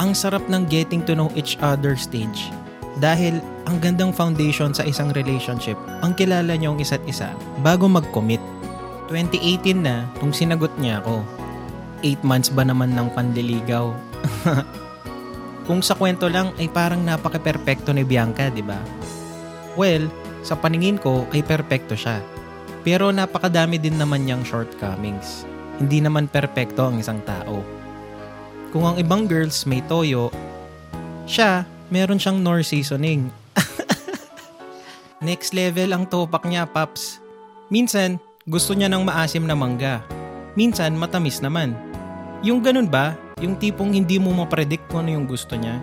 Ang 0.01 0.17
sarap 0.17 0.41
ng 0.49 0.65
getting 0.65 1.05
to 1.05 1.13
know 1.13 1.29
each 1.37 1.61
other 1.61 1.93
stage 1.93 2.49
dahil 2.97 3.37
ang 3.69 3.77
gandang 3.77 4.09
foundation 4.09 4.73
sa 4.73 4.83
isang 4.83 5.13
relationship 5.13 5.77
ang 6.01 6.11
kilala 6.17 6.57
niyo 6.57 6.75
ang 6.75 6.79
isa't 6.81 7.01
isa 7.05 7.31
bago 7.61 7.85
mag-commit. 7.85 8.41
2018 9.11 9.75
na 9.75 10.07
nung 10.23 10.31
sinagot 10.31 10.71
niya 10.79 11.03
ako. 11.03 11.19
8 11.99 12.23
months 12.23 12.47
ba 12.47 12.63
naman 12.63 12.95
ng 12.95 13.11
pandiligaw? 13.11 13.91
Kung 15.67 15.83
sa 15.83 15.99
kwento 15.99 16.31
lang 16.31 16.55
ay 16.55 16.71
parang 16.71 17.03
napaka-perpekto 17.03 17.91
ni 17.91 18.07
Bianca, 18.07 18.47
di 18.47 18.63
ba? 18.63 18.79
Well, 19.75 20.07
sa 20.41 20.55
paningin 20.55 20.95
ko 20.95 21.27
ay 21.35 21.43
perpekto 21.43 21.93
siya. 21.93 22.23
Pero 22.81 23.13
napakadami 23.13 23.77
din 23.77 23.99
naman 23.99 24.25
niyang 24.25 24.41
shortcomings. 24.41 25.45
Hindi 25.77 26.01
naman 26.01 26.31
perpekto 26.31 26.89
ang 26.89 26.97
isang 26.97 27.21
tao. 27.27 27.61
Kung 28.73 28.87
ang 28.87 28.97
ibang 28.97 29.27
girls 29.29 29.67
may 29.69 29.83
toyo, 29.85 30.33
siya, 31.29 31.67
meron 31.93 32.17
siyang 32.17 32.41
nor 32.41 32.65
seasoning. 32.65 33.29
Next 35.27 35.53
level 35.53 35.93
ang 35.93 36.09
topak 36.09 36.47
niya, 36.49 36.65
Paps. 36.65 37.21
Minsan, 37.69 38.17
gusto 38.51 38.75
niya 38.75 38.91
ng 38.91 39.07
maasim 39.07 39.47
na 39.47 39.55
mangga. 39.55 40.03
Minsan, 40.59 40.99
matamis 40.99 41.39
naman. 41.39 41.71
Yung 42.43 42.59
ganun 42.59 42.91
ba, 42.91 43.15
yung 43.39 43.55
tipong 43.55 43.95
hindi 43.95 44.19
mo 44.19 44.35
mapredict 44.35 44.91
kung 44.91 45.07
ano 45.07 45.15
yung 45.15 45.23
gusto 45.23 45.55
niya. 45.55 45.79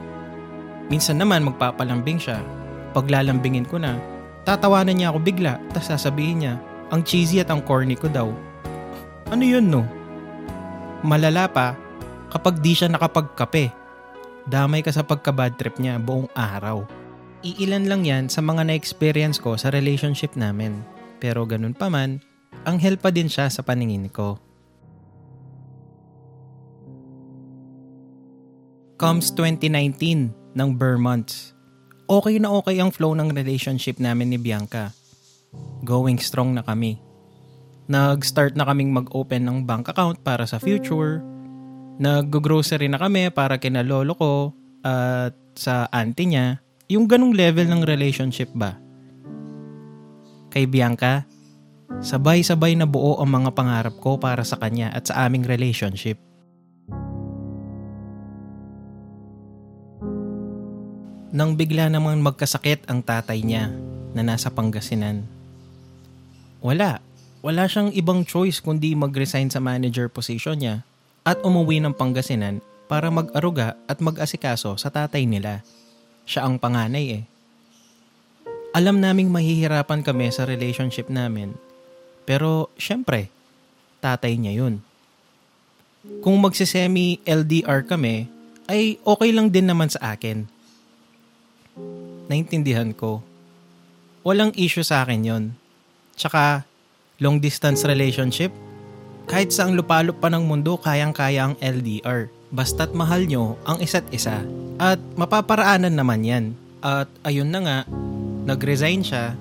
Minsan 0.92 1.16
naman 1.16 1.48
magpapalambing 1.48 2.20
siya. 2.20 2.44
Paglalambingin 2.92 3.64
ko 3.64 3.81
na, 3.81 3.96
tatawanan 4.44 5.00
niya 5.00 5.09
ako 5.09 5.18
bigla, 5.24 5.57
tapos 5.72 5.88
sasabihin 5.88 6.44
niya, 6.44 6.54
ang 6.92 7.00
cheesy 7.00 7.40
at 7.40 7.48
ang 7.48 7.64
corny 7.64 7.96
ko 7.96 8.12
daw. 8.12 8.28
Ano 9.33 9.44
yun 9.44 9.68
no? 9.68 9.85
Malala 11.04 11.48
pa, 11.52 11.76
kapag 12.33 12.64
di 12.64 12.72
siya 12.72 12.88
nakapagkape, 12.88 13.72
damay 14.48 14.81
ka 14.81 14.88
sa 14.88 15.04
pagka-bad 15.04 15.57
trip 15.61 15.76
niya 15.76 16.00
buong 16.00 16.33
araw. 16.33 16.85
Iilan 17.44 17.88
lang 17.88 18.09
yan 18.09 18.33
sa 18.33 18.40
mga 18.40 18.68
na-experience 18.68 19.37
ko 19.37 19.57
sa 19.57 19.68
relationship 19.68 20.33
namin. 20.33 20.81
Pero 21.20 21.44
ganun 21.44 21.76
pa 21.76 21.92
man, 21.92 22.24
anghel 22.66 22.99
pa 22.99 23.14
din 23.14 23.31
siya 23.31 23.47
sa 23.53 23.62
paningin 23.62 24.11
ko. 24.11 24.38
Comes 28.99 29.31
2019 29.31 30.59
ng 30.59 30.68
Burr 30.75 30.99
months. 30.99 31.55
Okay 32.11 32.42
na 32.42 32.51
okay 32.51 32.83
ang 32.83 32.90
flow 32.90 33.14
ng 33.14 33.31
relationship 33.31 34.03
namin 34.03 34.35
ni 34.35 34.38
Bianca. 34.40 34.90
Going 35.87 36.18
strong 36.18 36.57
na 36.57 36.66
kami. 36.66 36.99
Nag-start 37.87 38.59
na 38.59 38.66
kaming 38.66 38.90
mag-open 38.90 39.47
ng 39.47 39.59
bank 39.62 39.94
account 39.94 40.18
para 40.27 40.44
sa 40.51 40.59
future. 40.59 41.23
Nag-grocery 42.03 42.90
na 42.90 42.99
kami 42.99 43.31
para 43.31 43.62
kina 43.62 43.87
lolo 43.87 44.18
ko 44.18 44.33
at 44.83 45.37
sa 45.55 45.87
auntie 45.94 46.35
niya. 46.35 46.59
Yung 46.90 47.07
ganong 47.07 47.37
level 47.37 47.71
ng 47.71 47.87
relationship 47.87 48.51
ba? 48.57 48.81
Kay 50.49 50.64
Bianca, 50.66 51.29
sabay-sabay 51.98 52.77
na 52.77 52.85
buo 52.85 53.16
ang 53.18 53.31
mga 53.33 53.51
pangarap 53.57 53.94
ko 53.98 54.20
para 54.20 54.44
sa 54.44 54.61
kanya 54.61 54.92
at 54.92 55.09
sa 55.09 55.24
aming 55.27 55.48
relationship. 55.48 56.20
Nang 61.29 61.55
bigla 61.57 61.92
namang 61.92 62.24
magkasakit 62.24 62.88
ang 62.88 63.05
tatay 63.05 63.44
niya 63.44 63.68
na 64.16 64.24
nasa 64.24 64.48
Pangasinan. 64.48 65.29
Wala. 66.64 67.05
Wala 67.38 67.70
siyang 67.70 67.94
ibang 67.94 68.27
choice 68.27 68.59
kundi 68.59 68.98
mag-resign 68.98 69.46
sa 69.46 69.62
manager 69.62 70.11
position 70.11 70.59
niya 70.59 70.83
at 71.22 71.38
umuwi 71.44 71.79
ng 71.85 71.94
Pangasinan 71.94 72.64
para 72.90 73.12
mag-aruga 73.12 73.77
at 73.87 74.01
mag-asikaso 74.01 74.74
sa 74.81 74.88
tatay 74.88 75.29
nila. 75.29 75.62
Siya 76.24 76.48
ang 76.48 76.57
panganay 76.57 77.22
eh. 77.22 77.24
Alam 78.72 78.98
naming 78.98 79.29
mahihirapan 79.29 80.01
kami 80.03 80.33
sa 80.33 80.48
relationship 80.48 81.12
namin. 81.12 81.67
Pero 82.28 82.68
syempre, 82.76 83.32
tatay 84.04 84.36
niya 84.36 84.60
yun. 84.60 84.84
Kung 86.20 86.36
magsisemi 86.44 87.24
LDR 87.24 87.88
kami, 87.88 88.28
ay 88.68 89.00
okay 89.00 89.32
lang 89.32 89.48
din 89.48 89.64
naman 89.64 89.88
sa 89.88 90.12
akin 90.12 90.58
naintindihan 92.28 92.92
ko. 92.92 93.24
Walang 94.22 94.52
issue 94.54 94.84
sa 94.84 95.02
akin 95.02 95.24
yon. 95.24 95.44
Tsaka, 96.14 96.68
long 97.18 97.40
distance 97.40 97.82
relationship, 97.88 98.52
kahit 99.24 99.50
sa 99.50 99.66
ang 99.66 99.74
lupalop 99.74 100.20
pa 100.20 100.28
ng 100.28 100.44
mundo, 100.44 100.76
kayang-kaya 100.76 101.50
ang 101.50 101.54
LDR. 101.58 102.28
Basta't 102.52 102.92
mahal 102.92 103.24
nyo 103.24 103.56
ang 103.64 103.80
isa't 103.80 104.04
isa. 104.12 104.44
At 104.76 105.00
mapaparaanan 105.16 105.96
naman 105.96 106.24
yan. 106.24 106.44
At 106.84 107.08
ayun 107.24 107.50
na 107.50 107.60
nga, 107.64 107.78
nag-resign 108.46 109.02
siya, 109.04 109.34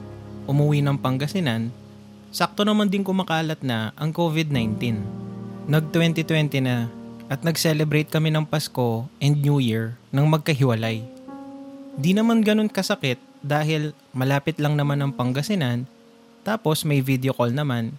umuwi 0.47 0.81
ng 0.83 0.97
Pangasinan, 0.99 1.69
sakto 2.37 2.61
naman 2.61 2.85
din 2.85 3.01
kumakalat 3.01 3.65
na 3.65 3.89
ang 3.97 4.13
COVID-19. 4.13 5.01
Nag-2020 5.65 6.61
na 6.61 6.85
at 7.33 7.41
nag-celebrate 7.41 8.13
kami 8.13 8.29
ng 8.29 8.45
Pasko 8.45 9.09
and 9.17 9.41
New 9.41 9.57
Year 9.57 9.97
nang 10.13 10.29
magkahiwalay. 10.29 11.01
Di 11.97 12.13
naman 12.13 12.45
ganun 12.45 12.69
kasakit 12.69 13.17
dahil 13.41 13.89
malapit 14.13 14.61
lang 14.61 14.77
naman 14.77 15.01
ang 15.01 15.09
Pangasinan 15.09 15.89
tapos 16.45 16.85
may 16.85 17.01
video 17.01 17.33
call 17.33 17.57
naman. 17.57 17.97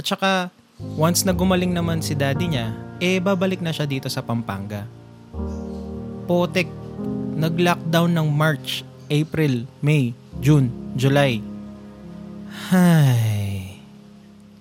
At 0.00 0.08
saka 0.08 0.48
once 0.96 1.28
na 1.28 1.36
gumaling 1.36 1.76
naman 1.76 2.00
si 2.00 2.16
daddy 2.16 2.56
niya, 2.56 2.72
eh 3.04 3.20
babalik 3.20 3.60
na 3.60 3.70
siya 3.70 3.84
dito 3.84 4.08
sa 4.08 4.24
Pampanga. 4.24 4.88
Potek, 6.24 6.72
nag-lockdown 7.36 8.16
ng 8.16 8.28
March, 8.32 8.80
April, 9.12 9.68
May, 9.84 10.16
June, 10.40 10.72
July. 10.96 11.44
Hay. 12.72 13.33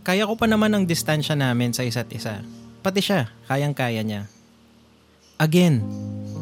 Kaya 0.04 0.28
ko 0.28 0.36
pa 0.36 0.52
naman 0.52 0.76
ang 0.76 0.84
distansya 0.84 1.32
namin 1.40 1.72
sa 1.72 1.88
isa't 1.88 2.12
isa. 2.12 2.44
Pati 2.84 3.00
siya, 3.00 3.32
kayang-kaya 3.48 4.04
niya. 4.04 4.28
Again, 5.40 5.80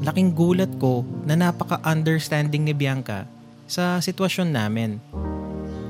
laking 0.02 0.34
gulat 0.34 0.74
ko 0.82 1.06
na 1.30 1.38
napaka-understanding 1.38 2.66
ni 2.66 2.74
Bianca 2.74 3.30
sa 3.70 4.02
sitwasyon 4.02 4.50
namin. 4.50 4.98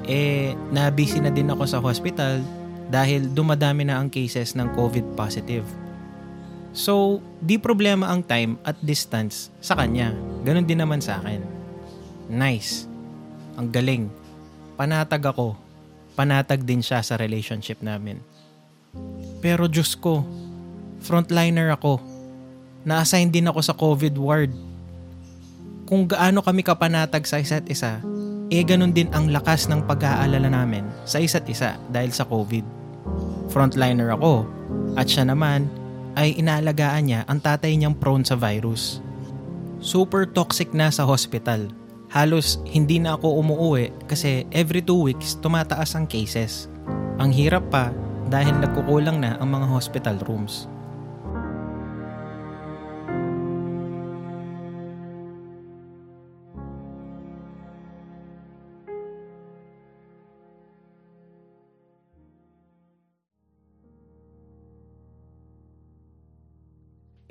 Eh, 0.04 0.52
nabisi 0.76 1.24
na 1.24 1.32
din 1.32 1.48
ako 1.48 1.64
sa 1.64 1.80
hospital 1.80 2.44
dahil 2.92 3.32
dumadami 3.32 3.88
na 3.88 4.04
ang 4.04 4.12
cases 4.12 4.52
ng 4.60 4.76
COVID 4.76 5.16
positive. 5.16 5.64
So, 6.76 7.24
di 7.40 7.56
problema 7.56 8.12
ang 8.12 8.28
time 8.28 8.60
at 8.68 8.76
distance 8.84 9.48
sa 9.64 9.80
kanya. 9.80 10.12
Ganon 10.44 10.68
din 10.68 10.84
naman 10.84 11.00
sa 11.00 11.24
akin. 11.24 11.40
Nice. 12.28 12.84
Ang 13.56 13.72
galing. 13.72 14.12
Panatag 14.76 15.24
ako. 15.24 15.71
Panatag 16.14 16.68
din 16.68 16.84
siya 16.84 17.00
sa 17.02 17.16
relationship 17.16 17.80
namin. 17.80 18.20
Pero 19.40 19.66
Diyos 19.66 19.96
ko, 19.96 20.22
frontliner 21.02 21.74
ako. 21.74 21.98
Na-assign 22.84 23.32
din 23.32 23.48
ako 23.48 23.60
sa 23.64 23.74
COVID 23.74 24.16
ward. 24.20 24.52
Kung 25.88 26.08
gaano 26.08 26.40
kami 26.40 26.64
kapanatag 26.64 27.28
sa 27.28 27.42
isa't 27.42 27.68
isa, 27.68 28.00
eh 28.52 28.64
ganun 28.68 28.92
din 28.92 29.08
ang 29.16 29.32
lakas 29.32 29.72
ng 29.72 29.88
pag-aalala 29.88 30.52
namin 30.52 30.84
sa 31.08 31.24
isa't 31.24 31.48
isa 31.48 31.80
dahil 31.88 32.12
sa 32.12 32.28
COVID. 32.28 32.64
Frontliner 33.52 34.12
ako 34.12 34.48
at 34.96 35.08
siya 35.08 35.28
naman 35.28 35.68
ay 36.20 36.36
inaalagaan 36.36 37.08
niya 37.08 37.22
ang 37.32 37.40
tatay 37.40 37.76
niyang 37.76 37.96
prone 37.96 38.28
sa 38.28 38.36
virus. 38.36 39.00
Super 39.80 40.28
toxic 40.28 40.76
na 40.76 40.92
sa 40.92 41.08
hospital. 41.08 41.72
Halos 42.12 42.60
hindi 42.68 43.00
na 43.00 43.16
ako 43.16 43.40
umuuwi 43.40 44.04
kasi 44.04 44.44
every 44.52 44.84
two 44.84 45.00
weeks 45.00 45.40
tumataas 45.40 45.96
ang 45.96 46.12
cases. 46.12 46.68
Ang 47.24 47.32
hirap 47.32 47.72
pa 47.72 47.96
dahil 48.28 48.52
nagkukulang 48.60 49.24
na 49.24 49.40
ang 49.40 49.48
mga 49.48 49.68
hospital 49.72 50.20
rooms. 50.28 50.68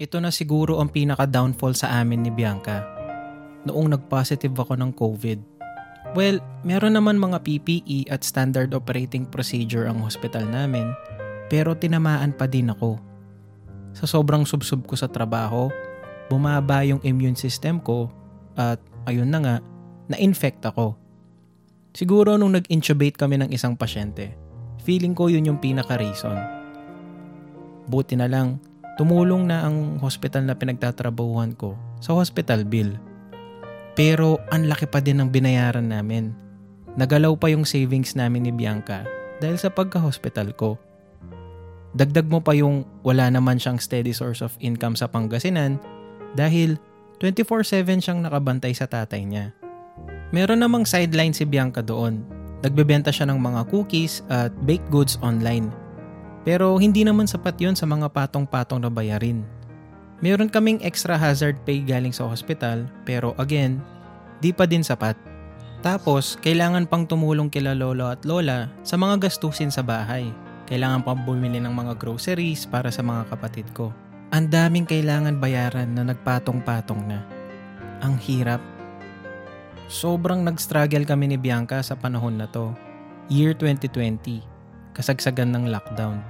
Ito 0.00 0.16
na 0.24 0.32
siguro 0.32 0.80
ang 0.80 0.88
pinaka-downfall 0.88 1.76
sa 1.76 2.00
amin 2.00 2.24
ni 2.24 2.32
Bianca. 2.32 2.99
Noong 3.68 3.92
nag-positive 3.92 4.56
ako 4.56 4.78
ng 4.80 4.92
COVID. 4.96 5.38
Well, 6.16 6.40
meron 6.64 6.96
naman 6.96 7.20
mga 7.20 7.44
PPE 7.44 8.08
at 8.10 8.24
standard 8.24 8.72
operating 8.72 9.28
procedure 9.28 9.86
ang 9.86 10.00
hospital 10.02 10.42
namin, 10.48 10.90
pero 11.52 11.76
tinamaan 11.76 12.32
pa 12.34 12.48
din 12.48 12.72
ako. 12.72 12.98
Sa 13.94 14.06
sobrang 14.08 14.46
subsub 14.48 14.86
ko 14.86 14.96
sa 14.96 15.06
trabaho, 15.06 15.68
bumaba 16.30 16.82
yung 16.86 17.02
immune 17.02 17.36
system 17.36 17.82
ko 17.82 18.10
at 18.54 18.78
ayun 19.06 19.28
na 19.28 19.38
nga, 19.42 19.56
na-infect 20.10 20.62
ako. 20.66 20.98
Siguro 21.94 22.38
nung 22.38 22.54
nag-intubate 22.54 23.18
kami 23.18 23.38
ng 23.42 23.50
isang 23.50 23.74
pasyente, 23.74 24.34
feeling 24.82 25.14
ko 25.14 25.26
yun 25.26 25.46
yung 25.46 25.58
pinaka-reason. 25.58 26.38
Buti 27.90 28.14
na 28.14 28.30
lang, 28.30 28.62
tumulong 28.94 29.46
na 29.50 29.66
ang 29.66 29.98
hospital 29.98 30.46
na 30.46 30.54
pinagtatrabahuhan 30.54 31.54
ko 31.58 31.74
sa 31.98 32.14
hospital 32.14 32.62
bill. 32.62 33.09
Pero 33.98 34.38
ang 34.48 34.70
laki 34.70 34.86
pa 34.86 35.02
din 35.02 35.18
ng 35.20 35.28
binayaran 35.28 35.90
namin. 35.90 36.32
Nagalaw 36.94 37.34
pa 37.38 37.50
yung 37.50 37.66
savings 37.66 38.14
namin 38.18 38.46
ni 38.46 38.52
Bianca 38.54 39.06
dahil 39.38 39.56
sa 39.56 39.70
pagka-hospital 39.70 40.54
ko. 40.54 40.76
Dagdag 41.94 42.30
mo 42.30 42.38
pa 42.38 42.54
yung 42.54 42.86
wala 43.02 43.26
naman 43.30 43.58
siyang 43.58 43.82
steady 43.82 44.14
source 44.14 44.42
of 44.42 44.54
income 44.62 44.94
sa 44.94 45.10
Pangasinan 45.10 45.82
dahil 46.38 46.78
24-7 47.18 47.98
siyang 47.98 48.20
nakabantay 48.22 48.70
sa 48.74 48.86
tatay 48.86 49.26
niya. 49.26 49.50
Meron 50.30 50.62
namang 50.62 50.86
sideline 50.86 51.34
si 51.34 51.42
Bianca 51.42 51.82
doon. 51.82 52.22
Nagbebenta 52.62 53.10
siya 53.10 53.26
ng 53.26 53.38
mga 53.42 53.66
cookies 53.72 54.22
at 54.30 54.54
baked 54.62 54.86
goods 54.92 55.18
online 55.18 55.72
pero 56.42 56.80
hindi 56.80 57.04
naman 57.04 57.28
sapat 57.28 57.60
yon 57.60 57.76
sa 57.76 57.84
mga 57.84 58.08
patong-patong 58.12 58.80
na 58.80 58.88
bayarin. 58.88 59.44
Meron 60.20 60.52
kaming 60.52 60.80
extra 60.84 61.16
hazard 61.16 61.56
pay 61.64 61.80
galing 61.80 62.12
sa 62.12 62.28
hospital 62.28 62.84
pero 63.08 63.32
again, 63.40 63.80
di 64.44 64.52
pa 64.52 64.68
din 64.68 64.84
sapat. 64.84 65.16
Tapos, 65.80 66.36
kailangan 66.44 66.84
pang 66.84 67.08
tumulong 67.08 67.48
kila 67.48 67.72
lolo 67.72 68.12
at 68.12 68.20
lola 68.28 68.68
sa 68.84 69.00
mga 69.00 69.28
gastusin 69.28 69.72
sa 69.72 69.80
bahay. 69.80 70.28
Kailangan 70.68 71.00
pang 71.00 71.20
bumili 71.24 71.56
ng 71.56 71.72
mga 71.72 71.96
groceries 71.96 72.68
para 72.68 72.92
sa 72.92 73.00
mga 73.00 73.32
kapatid 73.32 73.64
ko. 73.72 73.88
Ang 74.30 74.52
daming 74.52 74.84
kailangan 74.84 75.40
bayaran 75.40 75.88
na 75.96 76.04
nagpatong-patong 76.04 77.02
na. 77.08 77.24
Ang 78.04 78.20
hirap. 78.20 78.60
Sobrang 79.90 80.44
nag-struggle 80.44 81.08
kami 81.08 81.34
ni 81.34 81.38
Bianca 81.40 81.80
sa 81.80 81.96
panahon 81.96 82.38
na 82.38 82.46
to. 82.46 82.70
Year 83.32 83.56
2020 83.56 84.60
kasagsagan 84.94 85.50
ng 85.54 85.72
lockdown. 85.72 86.20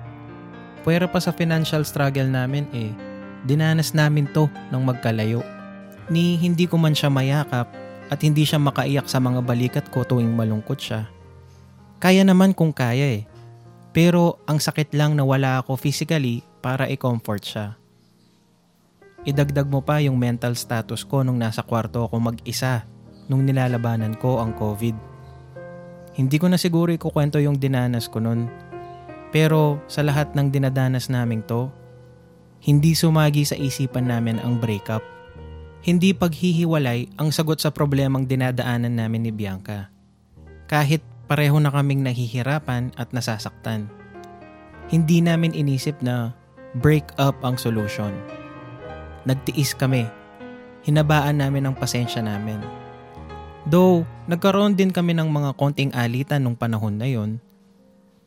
Pwera 0.86 1.04
pa 1.04 1.20
sa 1.20 1.34
financial 1.34 1.84
struggle 1.84 2.30
namin 2.30 2.64
eh, 2.72 2.94
dinanas 3.44 3.96
namin 3.96 4.28
to 4.30 4.48
ng 4.72 4.82
magkalayo. 4.82 5.44
Ni 6.10 6.36
hindi 6.36 6.66
ko 6.66 6.76
man 6.76 6.96
siya 6.96 7.08
mayakap 7.08 7.70
at 8.10 8.18
hindi 8.20 8.42
siya 8.42 8.58
makaiyak 8.58 9.06
sa 9.06 9.22
mga 9.22 9.40
balikat 9.46 9.86
ko 9.94 10.02
tuwing 10.02 10.34
malungkot 10.34 10.80
siya. 10.80 11.06
Kaya 12.02 12.26
naman 12.26 12.56
kung 12.56 12.74
kaya 12.74 13.22
eh. 13.22 13.22
Pero 13.90 14.42
ang 14.46 14.58
sakit 14.58 14.94
lang 14.94 15.14
na 15.14 15.26
wala 15.26 15.62
ako 15.62 15.78
physically 15.78 16.42
para 16.62 16.86
i-comfort 16.90 17.42
siya. 17.42 17.66
Idagdag 19.20 19.68
mo 19.68 19.84
pa 19.84 20.00
yung 20.00 20.16
mental 20.16 20.56
status 20.56 21.04
ko 21.04 21.20
nung 21.20 21.36
nasa 21.36 21.60
kwarto 21.60 22.08
ako 22.08 22.16
mag-isa 22.32 22.88
nung 23.28 23.44
nilalabanan 23.44 24.16
ko 24.16 24.40
ang 24.40 24.56
COVID. 24.56 24.96
Hindi 26.16 26.36
ko 26.40 26.50
na 26.50 26.58
siguro 26.58 26.90
ikukwento 26.90 27.38
yung 27.38 27.60
dinanas 27.60 28.10
ko 28.10 28.18
nun. 28.18 28.50
Pero 29.30 29.78
sa 29.86 30.02
lahat 30.02 30.34
ng 30.34 30.50
dinadanas 30.50 31.06
naming 31.06 31.46
to, 31.46 31.70
hindi 32.60 32.92
sumagi 32.92 33.48
sa 33.48 33.56
isipan 33.56 34.08
namin 34.12 34.40
ang 34.40 34.60
breakup. 34.60 35.00
Hindi 35.80 36.12
paghihiwalay 36.12 37.16
ang 37.16 37.32
sagot 37.32 37.60
sa 37.60 37.72
problemang 37.72 38.28
dinadaanan 38.28 39.00
namin 39.00 39.24
ni 39.24 39.32
Bianca. 39.32 39.88
Kahit 40.68 41.00
pareho 41.24 41.56
na 41.56 41.72
kaming 41.72 42.04
nahihirapan 42.04 42.92
at 43.00 43.10
nasasaktan. 43.16 43.88
Hindi 44.92 45.24
namin 45.24 45.56
inisip 45.56 45.96
na 46.04 46.36
break 46.76 47.16
up 47.16 47.40
ang 47.40 47.56
solution. 47.56 48.12
Nagtiis 49.24 49.72
kami. 49.72 50.04
Hinabaan 50.84 51.40
namin 51.40 51.68
ang 51.68 51.74
pasensya 51.76 52.20
namin 52.20 52.60
Though, 53.68 54.08
nagkaroon 54.24 54.72
din 54.72 54.88
kami 54.88 55.12
ng 55.12 55.28
mga 55.28 55.50
konting 55.60 55.92
alitan 55.92 56.40
nung 56.40 56.56
panahon 56.56 56.96
na 56.96 57.04
yon. 57.04 57.44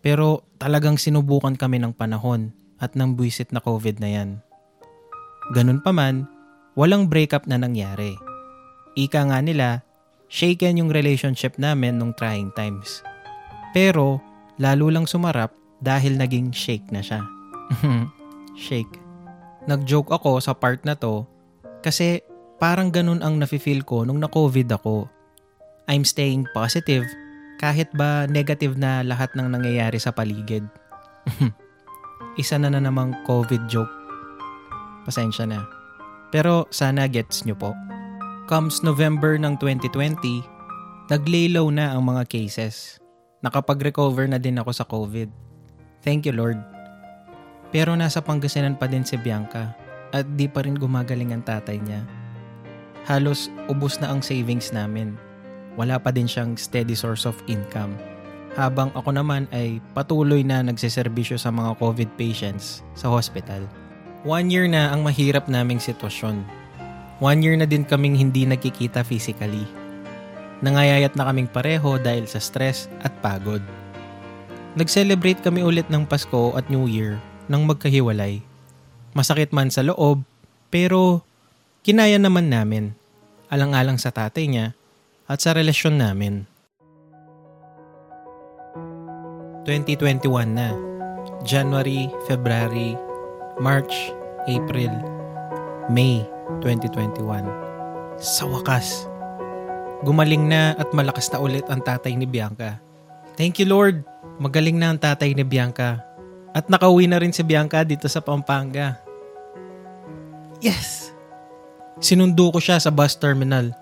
Pero 0.04 0.46
talagang 0.62 1.00
sinubukan 1.00 1.58
kami 1.58 1.82
ng 1.82 1.96
panahon 1.96 2.54
at 2.80 2.98
ng 2.98 3.18
buwisit 3.18 3.52
na 3.54 3.62
COVID 3.62 4.02
na 4.02 4.10
yan. 4.10 4.30
Ganun 5.52 5.84
pa 5.84 5.92
man, 5.92 6.26
walang 6.74 7.12
breakup 7.12 7.46
na 7.46 7.60
nangyari. 7.60 8.16
Ika 8.96 9.30
nga 9.30 9.40
nila, 9.44 9.84
shaken 10.32 10.80
yung 10.80 10.92
relationship 10.94 11.60
namin 11.62 12.00
nung 12.00 12.16
trying 12.16 12.50
times. 12.56 13.04
Pero, 13.74 14.22
lalo 14.62 14.90
lang 14.94 15.10
sumarap 15.10 15.54
dahil 15.82 16.16
naging 16.16 16.54
shake 16.54 16.88
na 16.94 17.02
siya. 17.02 17.22
shake. 18.56 19.02
Nag-joke 19.66 20.14
ako 20.14 20.40
sa 20.40 20.54
part 20.54 20.84
na 20.86 20.94
to 20.96 21.26
kasi 21.84 22.24
parang 22.60 22.92
ganun 22.94 23.20
ang 23.20 23.40
nafe-feel 23.40 23.84
ko 23.84 24.08
nung 24.08 24.22
na-COVID 24.24 24.72
ako. 24.72 25.08
I'm 25.88 26.08
staying 26.08 26.48
positive 26.56 27.04
kahit 27.60 27.92
ba 27.96 28.28
negative 28.28 28.76
na 28.76 29.04
lahat 29.04 29.36
ng 29.36 29.48
nangyayari 29.52 30.00
sa 30.00 30.12
paligid. 30.12 30.64
Isa 32.40 32.58
na 32.58 32.72
na 32.72 32.82
namang 32.82 33.14
COVID 33.28 33.70
joke. 33.70 33.92
Pasensya 35.08 35.48
na. 35.48 35.64
Pero 36.34 36.66
sana 36.74 37.06
gets 37.06 37.46
nyo 37.46 37.54
po. 37.54 37.72
Comes 38.50 38.82
November 38.84 39.38
ng 39.40 39.56
2020, 39.62 40.44
naglaylow 41.12 41.68
na 41.70 41.96
ang 41.96 42.04
mga 42.04 42.28
cases. 42.28 43.00
Nakapag-recover 43.44 44.28
na 44.28 44.40
din 44.40 44.58
ako 44.60 44.72
sa 44.72 44.88
COVID. 44.88 45.30
Thank 46.04 46.28
you 46.28 46.36
Lord. 46.36 46.60
Pero 47.72 47.96
nasa 47.96 48.20
Pangasinan 48.22 48.78
pa 48.78 48.86
din 48.86 49.04
si 49.04 49.16
Bianca 49.20 49.74
at 50.14 50.28
di 50.38 50.46
pa 50.46 50.62
rin 50.62 50.78
gumagaling 50.78 51.34
ang 51.34 51.44
tatay 51.44 51.80
niya. 51.82 52.04
Halos 53.08 53.52
ubos 53.68 54.00
na 54.00 54.14
ang 54.14 54.24
savings 54.24 54.72
namin 54.72 55.18
wala 55.74 55.98
pa 55.98 56.14
din 56.14 56.30
siyang 56.30 56.54
steady 56.54 56.94
source 56.94 57.26
of 57.26 57.38
income. 57.50 57.98
Habang 58.54 58.94
ako 58.94 59.10
naman 59.18 59.50
ay 59.50 59.82
patuloy 59.98 60.46
na 60.46 60.62
nagsiservisyo 60.62 61.42
sa 61.42 61.50
mga 61.50 61.74
COVID 61.82 62.10
patients 62.22 62.86
sa 62.94 63.10
hospital. 63.10 63.66
One 64.22 64.54
year 64.54 64.70
na 64.70 64.94
ang 64.94 65.02
mahirap 65.02 65.50
naming 65.50 65.82
sitwasyon. 65.82 66.46
One 67.18 67.42
year 67.42 67.58
na 67.58 67.66
din 67.66 67.82
kaming 67.82 68.14
hindi 68.14 68.46
nagkikita 68.46 69.02
physically. 69.02 69.66
Nangayayat 70.62 71.18
na 71.18 71.28
kaming 71.28 71.50
pareho 71.50 71.98
dahil 71.98 72.30
sa 72.30 72.38
stress 72.38 72.88
at 73.02 73.12
pagod. 73.26 73.60
Nag-celebrate 74.78 75.42
kami 75.42 75.66
ulit 75.66 75.90
ng 75.90 76.06
Pasko 76.06 76.54
at 76.54 76.70
New 76.70 76.86
Year 76.86 77.18
nang 77.50 77.66
magkahiwalay. 77.66 78.42
Masakit 79.18 79.50
man 79.50 79.70
sa 79.74 79.86
loob, 79.86 80.26
pero 80.70 81.26
kinaya 81.82 82.18
naman 82.22 82.54
namin. 82.54 82.94
Alang-alang 83.50 83.98
sa 84.02 84.10
tatay 84.10 84.50
niya 84.50 84.66
at 85.30 85.42
sa 85.42 85.54
relasyon 85.54 86.02
namin. 86.02 86.53
2021 89.64 90.28
na. 90.54 90.76
January, 91.44 92.12
February, 92.28 92.96
March, 93.60 94.12
April, 94.48 94.92
May 95.88 96.24
2021. 96.64 97.48
Sa 98.20 98.48
wakas, 98.48 99.08
gumaling 100.04 100.48
na 100.48 100.76
at 100.76 100.92
malakas 100.92 101.32
na 101.32 101.40
ulit 101.40 101.64
ang 101.72 101.80
tatay 101.80 102.16
ni 102.16 102.28
Bianca. 102.28 102.80
Thank 103.40 103.60
you 103.64 103.68
Lord, 103.68 104.04
magaling 104.40 104.80
na 104.80 104.92
ang 104.92 105.00
tatay 105.00 105.32
ni 105.36 105.44
Bianca. 105.48 106.04
At 106.54 106.70
nakauwi 106.70 107.10
na 107.10 107.18
rin 107.18 107.34
si 107.34 107.42
Bianca 107.42 107.82
dito 107.82 108.06
sa 108.06 108.22
Pampanga. 108.22 109.00
Yes! 110.62 111.12
Sinundo 112.04 112.52
ko 112.52 112.60
siya 112.60 112.78
sa 112.78 112.92
bus 112.92 113.16
terminal. 113.18 113.74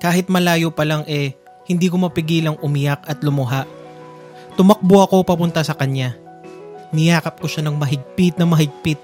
Kahit 0.00 0.30
malayo 0.32 0.72
pa 0.72 0.84
lang 0.86 1.04
eh, 1.08 1.36
hindi 1.68 1.88
ko 1.90 2.00
mapigilang 2.00 2.56
umiyak 2.64 3.04
at 3.08 3.20
lumuha. 3.20 3.79
Tumakbo 4.58 5.06
ako 5.06 5.22
papunta 5.22 5.62
sa 5.62 5.76
kanya. 5.78 6.16
Niyakap 6.90 7.38
ko 7.38 7.46
siya 7.46 7.66
ng 7.66 7.78
mahigpit 7.78 8.34
na 8.34 8.46
mahigpit 8.48 8.98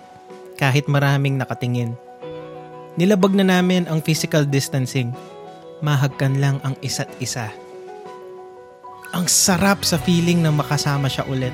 kahit 0.58 0.90
maraming 0.90 1.38
nakatingin. 1.38 1.94
Nilabag 2.96 3.36
na 3.36 3.44
namin 3.44 3.84
ang 3.86 4.00
physical 4.00 4.48
distancing. 4.48 5.12
Mahagkan 5.84 6.40
lang 6.40 6.56
ang 6.64 6.72
isa't 6.80 7.12
isa. 7.20 7.52
Ang 9.12 9.28
sarap 9.28 9.84
sa 9.84 10.00
feeling 10.00 10.40
na 10.40 10.50
makasama 10.50 11.06
siya 11.06 11.28
ulit. 11.28 11.52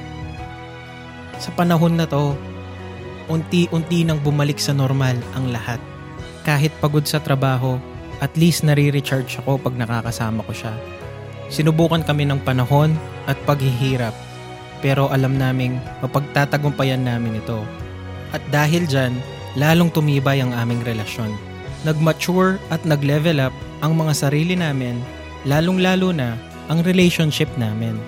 Sa 1.42 1.50
panahon 1.52 1.98
na 1.98 2.07
to, 2.07 2.38
unti-unti 3.26 4.07
nang 4.07 4.22
bumalik 4.22 4.62
sa 4.62 4.70
normal 4.70 5.18
ang 5.35 5.50
lahat. 5.50 5.83
Kahit 6.46 6.70
pagod 6.78 7.02
sa 7.02 7.18
trabaho, 7.18 7.76
at 8.22 8.31
least 8.38 8.62
nare-recharge 8.62 9.42
ako 9.42 9.59
pag 9.59 9.74
nakakasama 9.74 10.46
ko 10.46 10.55
siya. 10.55 10.74
Sinubukan 11.53 12.01
kami 12.01 12.25
ng 12.25 12.41
panahon 12.49 12.97
at 13.29 13.37
paghihirap, 13.45 14.17
pero 14.81 15.12
alam 15.12 15.37
naming 15.37 15.77
mapagtatagumpayan 16.01 17.05
namin 17.05 17.37
ito. 17.37 17.61
At 18.33 18.41
dahil 18.49 18.88
dyan, 18.88 19.12
lalong 19.61 19.93
tumibay 19.93 20.41
ang 20.41 20.57
aming 20.57 20.81
relasyon. 20.81 21.29
Nag-mature 21.85 22.57
at 22.73 22.81
nag-level 22.88 23.37
up 23.37 23.53
ang 23.85 24.01
mga 24.01 24.17
sarili 24.17 24.57
namin, 24.57 24.97
lalong-lalo 25.45 26.09
na 26.09 26.41
ang 26.73 26.81
relationship 26.81 27.53
namin. 27.61 28.01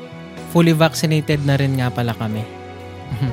Fully 0.57 0.73
vaccinated 0.73 1.45
na 1.45 1.61
rin 1.61 1.77
nga 1.77 1.93
pala 1.93 2.17
kami. 2.17 2.41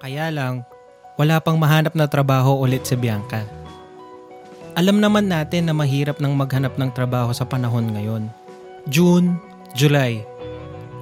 Kaya 0.00 0.32
lang, 0.32 0.64
wala 1.20 1.36
pang 1.36 1.60
mahanap 1.60 1.92
na 1.92 2.08
trabaho 2.08 2.56
ulit 2.64 2.88
si 2.88 2.96
Bianca. 2.96 3.63
Alam 4.74 4.98
naman 4.98 5.30
natin 5.30 5.70
na 5.70 5.74
mahirap 5.74 6.18
nang 6.18 6.34
maghanap 6.34 6.74
ng 6.74 6.90
trabaho 6.90 7.30
sa 7.30 7.46
panahon 7.46 7.94
ngayon. 7.94 8.26
June, 8.90 9.38
July, 9.70 10.26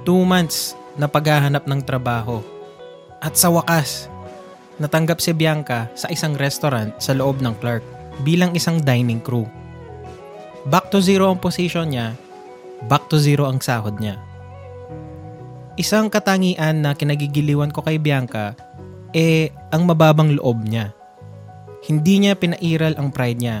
two 0.05 0.21
months 0.21 0.77
na 0.93 1.09
paghahanap 1.09 1.65
ng 1.65 1.81
trabaho 1.81 2.45
at 3.17 3.33
sa 3.33 3.49
wakas, 3.49 4.13
natanggap 4.77 5.17
si 5.17 5.33
Bianca 5.33 5.89
sa 5.97 6.05
isang 6.13 6.37
restaurant 6.37 6.93
sa 7.01 7.17
loob 7.17 7.41
ng 7.41 7.57
Clark 7.57 7.81
bilang 8.21 8.53
isang 8.53 8.77
dining 8.77 9.17
crew. 9.17 9.49
Back 10.69 10.93
to 10.93 11.01
zero 11.01 11.33
ang 11.33 11.41
position 11.41 11.97
niya, 11.97 12.13
back 12.85 13.09
to 13.09 13.17
zero 13.17 13.49
ang 13.49 13.57
sahod 13.57 13.97
niya. 13.97 14.21
Isang 15.81 16.13
katangian 16.13 16.85
na 16.85 16.93
kinagigiliwan 16.93 17.73
ko 17.73 17.81
kay 17.81 17.97
Bianca 17.97 18.53
eh 19.17 19.49
ang 19.73 19.89
mababang 19.89 20.37
loob 20.37 20.61
niya. 20.61 20.93
Hindi 21.83 22.23
niya 22.23 22.39
pinairal 22.39 22.95
ang 22.95 23.11
pride 23.11 23.39
niya 23.43 23.57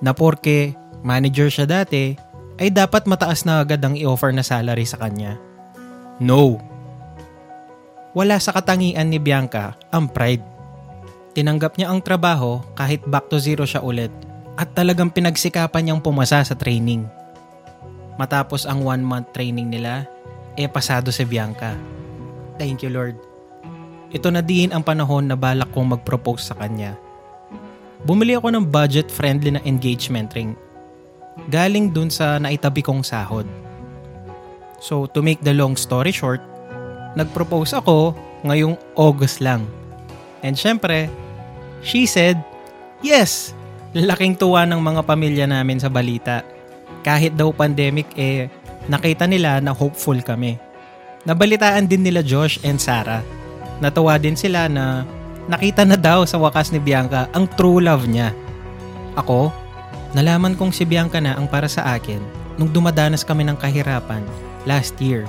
na 0.00 0.16
porke 0.16 0.72
manager 1.04 1.52
siya 1.52 1.68
dati 1.68 2.16
ay 2.58 2.72
dapat 2.72 3.04
mataas 3.04 3.44
na 3.44 3.60
agad 3.62 3.78
ang 3.84 3.94
i-offer 3.94 4.32
na 4.32 4.42
salary 4.42 4.88
sa 4.88 4.98
kanya. 4.98 5.36
No, 6.18 6.58
wala 8.16 8.40
sa 8.42 8.50
katangian 8.50 9.12
ni 9.12 9.22
Bianca 9.22 9.78
ang 9.94 10.10
pride. 10.10 10.42
Tinanggap 11.36 11.78
niya 11.78 11.92
ang 11.92 12.02
trabaho 12.02 12.58
kahit 12.74 13.04
back 13.06 13.30
to 13.30 13.38
zero 13.38 13.62
siya 13.62 13.84
ulit 13.84 14.10
at 14.58 14.74
talagang 14.74 15.12
pinagsikapan 15.12 15.86
niyang 15.86 16.02
pumasa 16.02 16.42
sa 16.42 16.58
training. 16.58 17.06
Matapos 18.18 18.66
ang 18.66 18.82
one 18.82 19.06
month 19.06 19.30
training 19.30 19.70
nila, 19.70 20.02
e 20.58 20.66
eh 20.66 20.68
pasado 20.72 21.14
si 21.14 21.22
Bianca. 21.22 21.78
Thank 22.58 22.82
you 22.82 22.90
Lord. 22.90 23.14
Ito 24.10 24.34
na 24.34 24.42
din 24.42 24.74
ang 24.74 24.82
panahon 24.82 25.30
na 25.30 25.38
balak 25.38 25.70
kong 25.70 25.94
mag-propose 25.94 26.50
sa 26.50 26.58
kanya. 26.58 26.98
Bumili 28.06 28.38
ako 28.38 28.54
ng 28.54 28.64
budget-friendly 28.70 29.58
na 29.58 29.62
engagement 29.66 30.30
ring. 30.34 30.54
Galing 31.50 31.90
dun 31.90 32.10
sa 32.10 32.38
naitabi 32.38 32.82
kong 32.82 33.02
sahod. 33.02 33.46
So 34.78 35.10
to 35.10 35.22
make 35.22 35.42
the 35.42 35.54
long 35.54 35.74
story 35.74 36.14
short, 36.14 36.38
nag-propose 37.18 37.74
ako 37.74 38.14
ngayong 38.46 38.78
August 38.94 39.42
lang. 39.42 39.66
And 40.46 40.54
syempre, 40.54 41.10
she 41.82 42.06
said, 42.06 42.38
yes! 43.02 43.54
Laking 43.96 44.38
tuwa 44.38 44.62
ng 44.68 44.78
mga 44.78 45.02
pamilya 45.02 45.46
namin 45.50 45.82
sa 45.82 45.90
balita. 45.90 46.46
Kahit 47.02 47.34
daw 47.34 47.50
pandemic 47.50 48.06
eh, 48.14 48.46
nakita 48.86 49.26
nila 49.26 49.58
na 49.58 49.74
hopeful 49.74 50.18
kami. 50.22 50.54
Nabalitaan 51.26 51.90
din 51.90 52.06
nila 52.06 52.22
Josh 52.22 52.62
and 52.62 52.78
Sarah. 52.78 53.26
Natuwa 53.82 54.14
din 54.22 54.38
sila 54.38 54.70
na 54.70 55.02
nakita 55.48 55.82
na 55.88 55.96
daw 55.96 56.22
sa 56.28 56.36
wakas 56.36 56.70
ni 56.70 56.78
Bianca 56.78 57.26
ang 57.32 57.48
true 57.56 57.80
love 57.80 58.04
niya. 58.04 58.36
Ako, 59.18 59.50
nalaman 60.14 60.54
kong 60.54 60.70
si 60.70 60.86
Bianca 60.86 61.18
na 61.18 61.34
ang 61.34 61.50
para 61.50 61.66
sa 61.66 61.96
akin 61.96 62.22
nung 62.60 62.70
dumadanas 62.70 63.26
kami 63.26 63.42
ng 63.48 63.58
kahirapan 63.58 64.22
last 64.68 64.94
year 65.02 65.26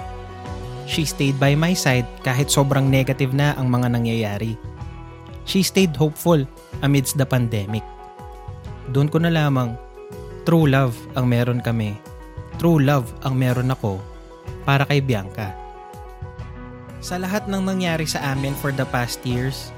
She 0.89 1.05
stayed 1.05 1.37
by 1.37 1.53
my 1.53 1.77
side 1.77 2.09
kahit 2.25 2.49
sobrang 2.49 2.89
negative 2.89 3.29
na 3.29 3.53
ang 3.61 3.69
mga 3.69 3.93
nangyayari. 3.93 4.57
She 5.45 5.61
stayed 5.61 5.93
hopeful 5.93 6.41
amidst 6.81 7.13
the 7.13 7.29
pandemic. 7.29 7.85
Doon 8.89 9.05
ko 9.13 9.21
na 9.21 9.29
lamang, 9.29 9.77
true 10.49 10.65
love 10.65 10.97
ang 11.13 11.29
meron 11.29 11.61
kami. 11.61 11.93
True 12.57 12.81
love 12.81 13.05
ang 13.21 13.37
meron 13.37 13.69
ako 13.69 14.01
para 14.65 14.81
kay 14.89 14.97
Bianca. 14.97 15.53
Sa 17.05 17.21
lahat 17.21 17.45
ng 17.45 17.61
nangyari 17.61 18.09
sa 18.09 18.33
amin 18.33 18.57
for 18.57 18.73
the 18.73 18.83
past 18.89 19.21
years, 19.21 19.69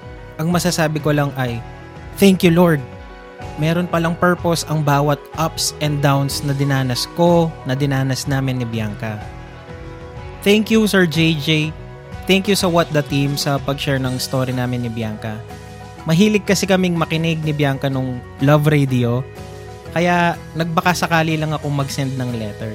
ang 0.42 0.50
masasabi 0.50 0.98
ko 0.98 1.14
lang 1.14 1.30
ay, 1.38 1.62
Thank 2.18 2.42
you 2.42 2.50
Lord! 2.50 2.82
Meron 3.62 3.86
palang 3.86 4.18
purpose 4.18 4.66
ang 4.66 4.82
bawat 4.82 5.22
ups 5.38 5.78
and 5.86 6.02
downs 6.02 6.42
na 6.42 6.58
dinanas 6.58 7.06
ko, 7.14 7.54
na 7.70 7.78
dinanas 7.78 8.26
namin 8.26 8.58
ni 8.58 8.66
Bianca 8.66 9.22
Thank 10.42 10.74
you 10.74 10.90
Sir 10.90 11.06
JJ. 11.06 11.70
Thank 12.26 12.50
you 12.50 12.58
sa 12.58 12.66
What 12.66 12.90
the 12.90 13.06
Team 13.06 13.38
sa 13.38 13.62
pag-share 13.62 14.02
ng 14.02 14.18
story 14.18 14.58
namin 14.58 14.82
ni 14.82 14.90
Bianca. 14.90 15.38
Mahilig 16.10 16.50
kasi 16.50 16.66
kaming 16.66 16.98
makinig 16.98 17.46
ni 17.46 17.54
Bianca 17.54 17.94
nung 17.94 18.18
Love 18.42 18.74
Radio. 18.74 19.22
Kaya 19.94 20.34
nagbaka 20.58 20.98
sakali 20.98 21.38
lang 21.38 21.54
akong 21.54 21.78
mag-send 21.78 22.18
ng 22.18 22.42
letter. 22.42 22.74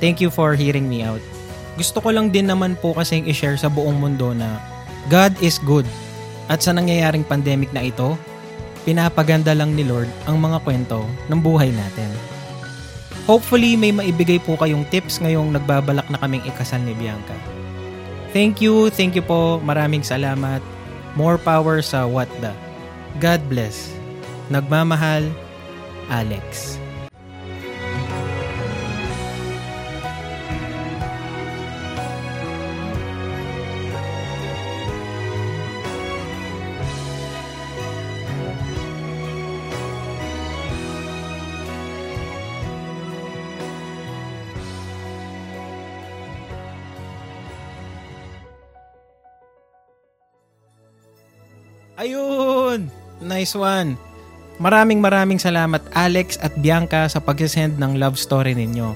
Thank 0.00 0.24
you 0.24 0.32
for 0.32 0.56
hearing 0.56 0.88
me 0.88 1.04
out. 1.04 1.20
Gusto 1.76 2.00
ko 2.00 2.08
lang 2.08 2.32
din 2.32 2.48
naman 2.48 2.72
po 2.80 2.96
kasing 2.96 3.28
i-share 3.28 3.60
sa 3.60 3.68
buong 3.68 4.00
mundo 4.00 4.32
na 4.32 4.56
God 5.12 5.36
is 5.44 5.60
good. 5.60 5.84
At 6.50 6.62
sa 6.62 6.74
nangyayaring 6.74 7.26
pandemic 7.26 7.70
na 7.70 7.86
ito, 7.86 8.18
pinapaganda 8.82 9.54
lang 9.54 9.78
ni 9.78 9.86
Lord 9.86 10.10
ang 10.26 10.42
mga 10.42 10.58
kwento 10.66 11.06
ng 11.30 11.38
buhay 11.38 11.70
natin. 11.70 12.10
Hopefully 13.30 13.78
may 13.78 13.94
maibigay 13.94 14.42
po 14.42 14.58
kayong 14.58 14.82
tips 14.90 15.22
ngayong 15.22 15.54
nagbabalak 15.54 16.06
na 16.10 16.18
kaming 16.18 16.42
ikasal 16.42 16.82
ni 16.82 16.90
Bianca. 16.98 17.34
Thank 18.34 18.58
you, 18.64 18.90
thank 18.90 19.14
you 19.14 19.22
po. 19.22 19.62
Maraming 19.62 20.02
salamat. 20.02 20.58
More 21.14 21.36
power 21.36 21.84
sa 21.84 22.08
What 22.08 22.32
The. 22.40 22.50
God 23.20 23.44
bless. 23.46 23.92
Nagmamahal, 24.48 25.28
Alex. 26.08 26.80
Nice 53.42 53.58
one. 53.58 53.98
Maraming 54.62 55.02
maraming 55.02 55.42
salamat 55.42 55.82
Alex 55.98 56.38
at 56.38 56.54
Bianca 56.62 57.10
sa 57.10 57.18
pag-send 57.18 57.74
ng 57.74 57.98
love 57.98 58.14
story 58.14 58.54
ninyo. 58.54 58.94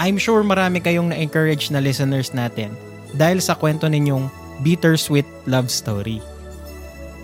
I'm 0.00 0.16
sure 0.16 0.40
marami 0.40 0.80
kayong 0.80 1.12
na-encourage 1.12 1.68
na 1.68 1.76
listeners 1.76 2.32
natin 2.32 2.72
dahil 3.12 3.44
sa 3.44 3.52
kwento 3.52 3.84
ninyong 3.92 4.32
bittersweet 4.64 5.28
love 5.44 5.68
story. 5.68 6.24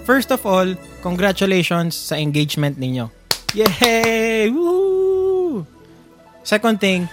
First 0.04 0.28
of 0.28 0.44
all, 0.44 0.76
congratulations 1.00 1.96
sa 1.96 2.20
engagement 2.20 2.76
ninyo. 2.76 3.08
Yay! 3.56 4.52
Woo! 4.52 5.64
Second 6.44 6.76
thing, 6.84 7.08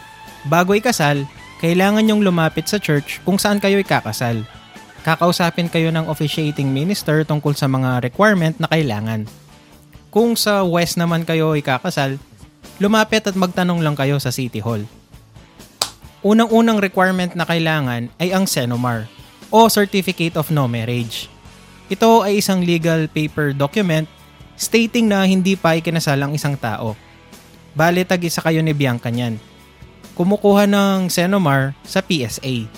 bago 0.52 0.76
ikasal, 0.76 1.24
kailangan 1.63 2.12
yung 2.12 2.28
lumapit 2.28 2.68
sa 2.68 2.76
church 2.76 3.24
kung 3.24 3.39
saan 3.39 3.63
kayo 3.63 3.80
ikakasal. 3.80 4.44
Kakausapin 5.08 5.72
kayo 5.72 5.96
ng 5.96 6.12
officiating 6.12 6.76
minister 6.76 7.24
tungkol 7.24 7.56
sa 7.56 7.72
mga 7.72 8.04
requirement 8.04 8.60
na 8.60 8.68
kailangan. 8.68 9.44
Kung 10.15 10.39
sa 10.39 10.63
west 10.63 10.95
naman 10.95 11.28
kayo 11.28 11.60
ikakasal, 11.60 12.15
lumapit 12.80 13.28
at 13.28 13.36
magtanong 13.36 13.84
lang 13.84 13.99
kayo 13.99 14.15
sa 14.15 14.32
City 14.32 14.63
Hall. 14.63 14.88
Unang-unang 16.23 16.80
requirement 16.80 17.36
na 17.36 17.43
kailangan 17.43 18.08
ay 18.15 18.32
ang 18.32 18.47
Senomar 18.47 19.12
o 19.51 19.67
Certificate 19.67 20.39
of 20.39 20.56
No 20.56 20.71
Marriage. 20.71 21.28
Ito 21.91 22.23
ay 22.23 22.39
isang 22.39 22.63
legal 22.63 23.12
paper 23.12 23.51
document 23.51 24.08
stating 24.56 25.12
na 25.12 25.28
hindi 25.28 25.60
pa 25.60 25.75
ikinasal 25.75 26.23
ang 26.23 26.32
isang 26.32 26.56
tao. 26.56 26.95
Bale, 27.75 28.08
tag-isa 28.08 28.39
kayo 28.39 28.63
ni 28.63 28.71
Bianca 28.71 29.12
niyan. 29.12 29.36
Kumukuha 30.15 30.63
ng 30.63 31.12
Senomar 31.12 31.75
sa 31.84 31.99
PSA. 31.99 32.71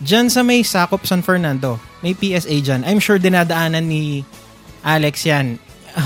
Diyan 0.00 0.32
sa 0.32 0.40
may 0.40 0.64
Sakop 0.64 1.04
San 1.04 1.20
Fernando, 1.20 1.76
may 2.00 2.16
PSA 2.16 2.56
dyan. 2.64 2.88
I'm 2.88 3.04
sure 3.04 3.20
dinadaanan 3.20 3.84
ni 3.84 4.24
Alex 4.80 5.28
yan 5.28 5.60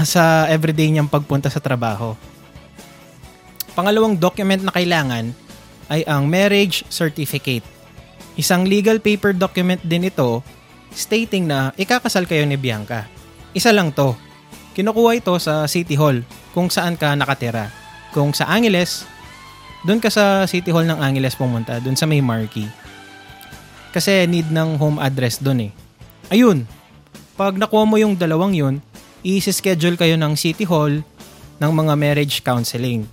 sa 0.07 0.47
everyday 0.51 0.91
niyang 0.91 1.11
pagpunta 1.11 1.47
sa 1.47 1.63
trabaho. 1.63 2.19
Pangalawang 3.77 4.17
document 4.17 4.65
na 4.65 4.73
kailangan 4.73 5.31
ay 5.93 6.03
ang 6.09 6.27
marriage 6.27 6.83
certificate. 6.91 7.63
Isang 8.35 8.67
legal 8.67 8.99
paper 9.01 9.33
document 9.37 9.81
din 9.85 10.09
ito 10.09 10.41
stating 10.97 11.45
na 11.45 11.71
ikakasal 11.77 12.25
kayo 12.25 12.43
ni 12.49 12.57
Bianca. 12.57 13.05
Isa 13.53 13.71
lang 13.73 13.93
to. 13.93 14.17
Kinukuha 14.77 15.21
ito 15.21 15.33
sa 15.41 15.65
City 15.65 15.97
Hall 15.97 16.21
kung 16.53 16.69
saan 16.69 16.97
ka 16.97 17.17
nakatira. 17.17 17.73
Kung 18.13 18.33
sa 18.33 18.49
Angeles, 18.49 19.05
doon 19.85 20.01
ka 20.01 20.09
sa 20.09 20.45
City 20.49 20.73
Hall 20.73 20.89
ng 20.89 21.01
Angeles 21.01 21.37
pumunta, 21.37 21.81
doon 21.81 21.97
sa 21.97 22.09
may 22.09 22.21
marquee. 22.21 22.69
Kasi 23.93 24.29
need 24.29 24.49
ng 24.53 24.77
home 24.77 25.01
address 25.01 25.41
doon 25.41 25.69
eh. 25.69 25.73
Ayun, 26.29 26.69
pag 27.37 27.57
nakuha 27.57 27.85
mo 27.85 27.97
yung 27.97 28.17
dalawang 28.17 28.53
yun, 28.53 28.81
i-schedule 29.27 29.99
kayo 29.99 30.15
ng 30.15 30.39
City 30.39 30.63
Hall 30.63 31.03
ng 31.59 31.73
mga 31.75 31.99
marriage 31.99 32.47
counseling. 32.47 33.11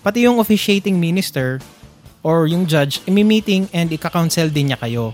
Pati 0.00 0.24
yung 0.24 0.40
officiating 0.40 0.96
minister 0.96 1.60
or 2.24 2.48
yung 2.48 2.64
judge, 2.64 3.04
imi-meeting 3.04 3.68
and 3.76 3.92
ika-counsel 3.92 4.48
din 4.48 4.72
niya 4.72 4.80
kayo 4.80 5.12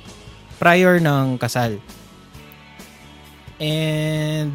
prior 0.62 1.02
ng 1.02 1.34
kasal. 1.42 1.82
And 3.58 4.54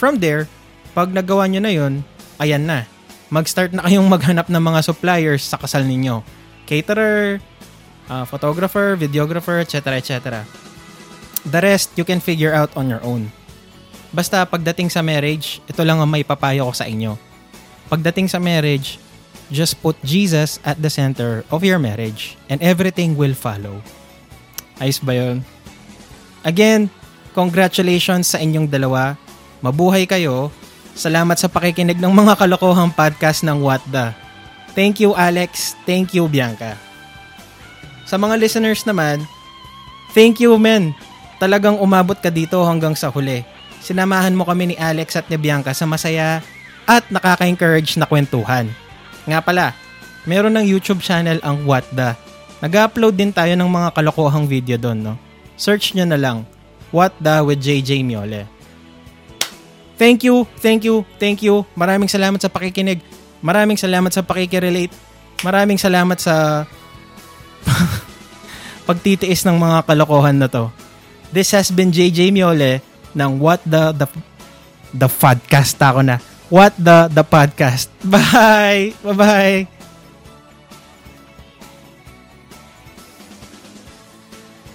from 0.00 0.24
there, 0.24 0.48
pag 0.96 1.12
nagawa 1.12 1.44
nyo 1.52 1.60
na 1.60 1.72
yun, 1.76 2.00
ayan 2.40 2.64
na. 2.64 2.88
Mag-start 3.28 3.76
na 3.76 3.84
kayong 3.84 4.08
maghanap 4.16 4.48
ng 4.48 4.62
mga 4.64 4.80
suppliers 4.88 5.44
sa 5.44 5.60
kasal 5.60 5.84
ninyo. 5.84 6.24
Caterer, 6.64 7.44
uh, 8.08 8.24
photographer, 8.24 8.96
videographer, 8.96 9.60
etc. 9.60 10.00
etc. 10.00 10.16
The 11.44 11.60
rest, 11.60 11.92
you 12.00 12.08
can 12.08 12.24
figure 12.24 12.56
out 12.56 12.72
on 12.72 12.88
your 12.88 13.04
own. 13.04 13.35
Basta 14.16 14.48
pagdating 14.48 14.88
sa 14.88 15.04
marriage, 15.04 15.60
ito 15.68 15.84
lang 15.84 16.00
ang 16.00 16.08
may 16.08 16.24
papayo 16.24 16.64
ko 16.64 16.72
sa 16.72 16.88
inyo. 16.88 17.20
Pagdating 17.92 18.32
sa 18.32 18.40
marriage, 18.40 18.96
just 19.52 19.76
put 19.84 19.92
Jesus 20.00 20.56
at 20.64 20.80
the 20.80 20.88
center 20.88 21.44
of 21.52 21.60
your 21.60 21.76
marriage 21.76 22.40
and 22.48 22.56
everything 22.64 23.12
will 23.12 23.36
follow. 23.36 23.84
Ayos 24.80 25.04
ba 25.04 25.12
yun? 25.12 25.44
Again, 26.48 26.88
congratulations 27.36 28.32
sa 28.32 28.40
inyong 28.40 28.72
dalawa. 28.72 29.20
Mabuhay 29.60 30.08
kayo. 30.08 30.48
Salamat 30.96 31.36
sa 31.36 31.52
pakikinig 31.52 32.00
ng 32.00 32.08
mga 32.16 32.40
kalokohang 32.40 32.96
podcast 32.96 33.44
ng 33.44 33.60
What 33.60 33.84
The. 33.92 34.16
Thank 34.72 34.96
you 35.04 35.12
Alex. 35.12 35.76
Thank 35.84 36.16
you 36.16 36.24
Bianca. 36.24 36.72
Sa 38.08 38.16
mga 38.16 38.40
listeners 38.40 38.80
naman, 38.88 39.28
thank 40.16 40.40
you 40.40 40.56
men. 40.56 40.96
Talagang 41.36 41.76
umabot 41.76 42.16
ka 42.16 42.32
dito 42.32 42.64
hanggang 42.64 42.96
sa 42.96 43.12
huli 43.12 43.44
sinamahan 43.80 44.34
mo 44.34 44.46
kami 44.46 44.72
ni 44.72 44.76
Alex 44.76 45.16
at 45.16 45.26
ni 45.28 45.36
Bianca 45.40 45.72
sa 45.72 45.88
masaya 45.88 46.40
at 46.86 47.02
nakaka-encourage 47.10 47.98
na 47.98 48.06
kwentuhan. 48.06 48.70
Nga 49.26 49.42
pala, 49.42 49.74
meron 50.24 50.54
ng 50.54 50.66
YouTube 50.66 51.02
channel 51.02 51.42
ang 51.42 51.66
What 51.66 51.86
The. 51.90 52.14
Nag-upload 52.62 53.18
din 53.18 53.34
tayo 53.34 53.52
ng 53.58 53.68
mga 53.68 53.92
kalokohang 53.92 54.46
video 54.46 54.78
doon, 54.78 54.98
no? 55.02 55.14
Search 55.58 55.92
nyo 55.92 56.06
na 56.06 56.16
lang, 56.16 56.46
What 56.94 57.18
The 57.18 57.42
with 57.42 57.60
JJ 57.60 58.06
Miole. 58.06 58.46
Thank 59.96 60.28
you, 60.28 60.44
thank 60.60 60.84
you, 60.84 61.08
thank 61.16 61.40
you. 61.40 61.64
Maraming 61.72 62.08
salamat 62.08 62.36
sa 62.36 62.52
pakikinig. 62.52 63.00
Maraming 63.40 63.80
salamat 63.80 64.12
sa 64.12 64.20
pakikirelate. 64.20 64.92
Maraming 65.40 65.80
salamat 65.80 66.20
sa 66.20 66.64
pagtitiis 68.88 69.42
ng 69.48 69.56
mga 69.56 69.88
kalokohan 69.88 70.36
na 70.36 70.48
to. 70.48 70.68
This 71.32 71.50
has 71.56 71.72
been 71.72 71.90
JJ 71.90 72.30
Miole 72.30 72.84
ng 73.16 73.40
What 73.40 73.64
the 73.64 73.96
the 73.96 74.06
the 74.92 75.08
podcast 75.08 75.80
ako 75.80 76.04
na. 76.04 76.20
What 76.52 76.76
the 76.76 77.08
the 77.10 77.24
podcast. 77.24 77.88
Bye. 78.04 78.94
Bye-bye. 79.02 79.66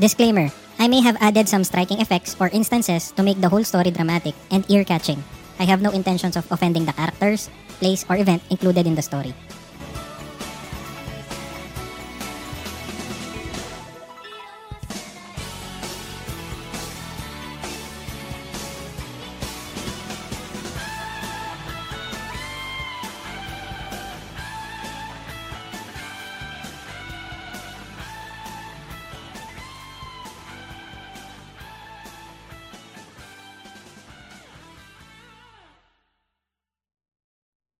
Disclaimer. 0.01 0.49
I 0.82 0.89
may 0.89 1.06
have 1.06 1.13
added 1.21 1.45
some 1.45 1.62
striking 1.62 2.01
effects 2.01 2.34
or 2.41 2.49
instances 2.49 3.13
to 3.13 3.21
make 3.21 3.38
the 3.38 3.54
whole 3.54 3.62
story 3.62 3.93
dramatic 3.93 4.34
and 4.49 4.65
ear-catching. 4.65 5.21
I 5.62 5.69
have 5.69 5.77
no 5.77 5.93
intentions 5.93 6.34
of 6.34 6.49
offending 6.49 6.89
the 6.89 6.97
characters, 6.97 7.54
place, 7.77 8.01
or 8.10 8.17
event 8.17 8.41
included 8.49 8.89
in 8.89 8.97
the 8.97 9.06
story. 9.06 9.38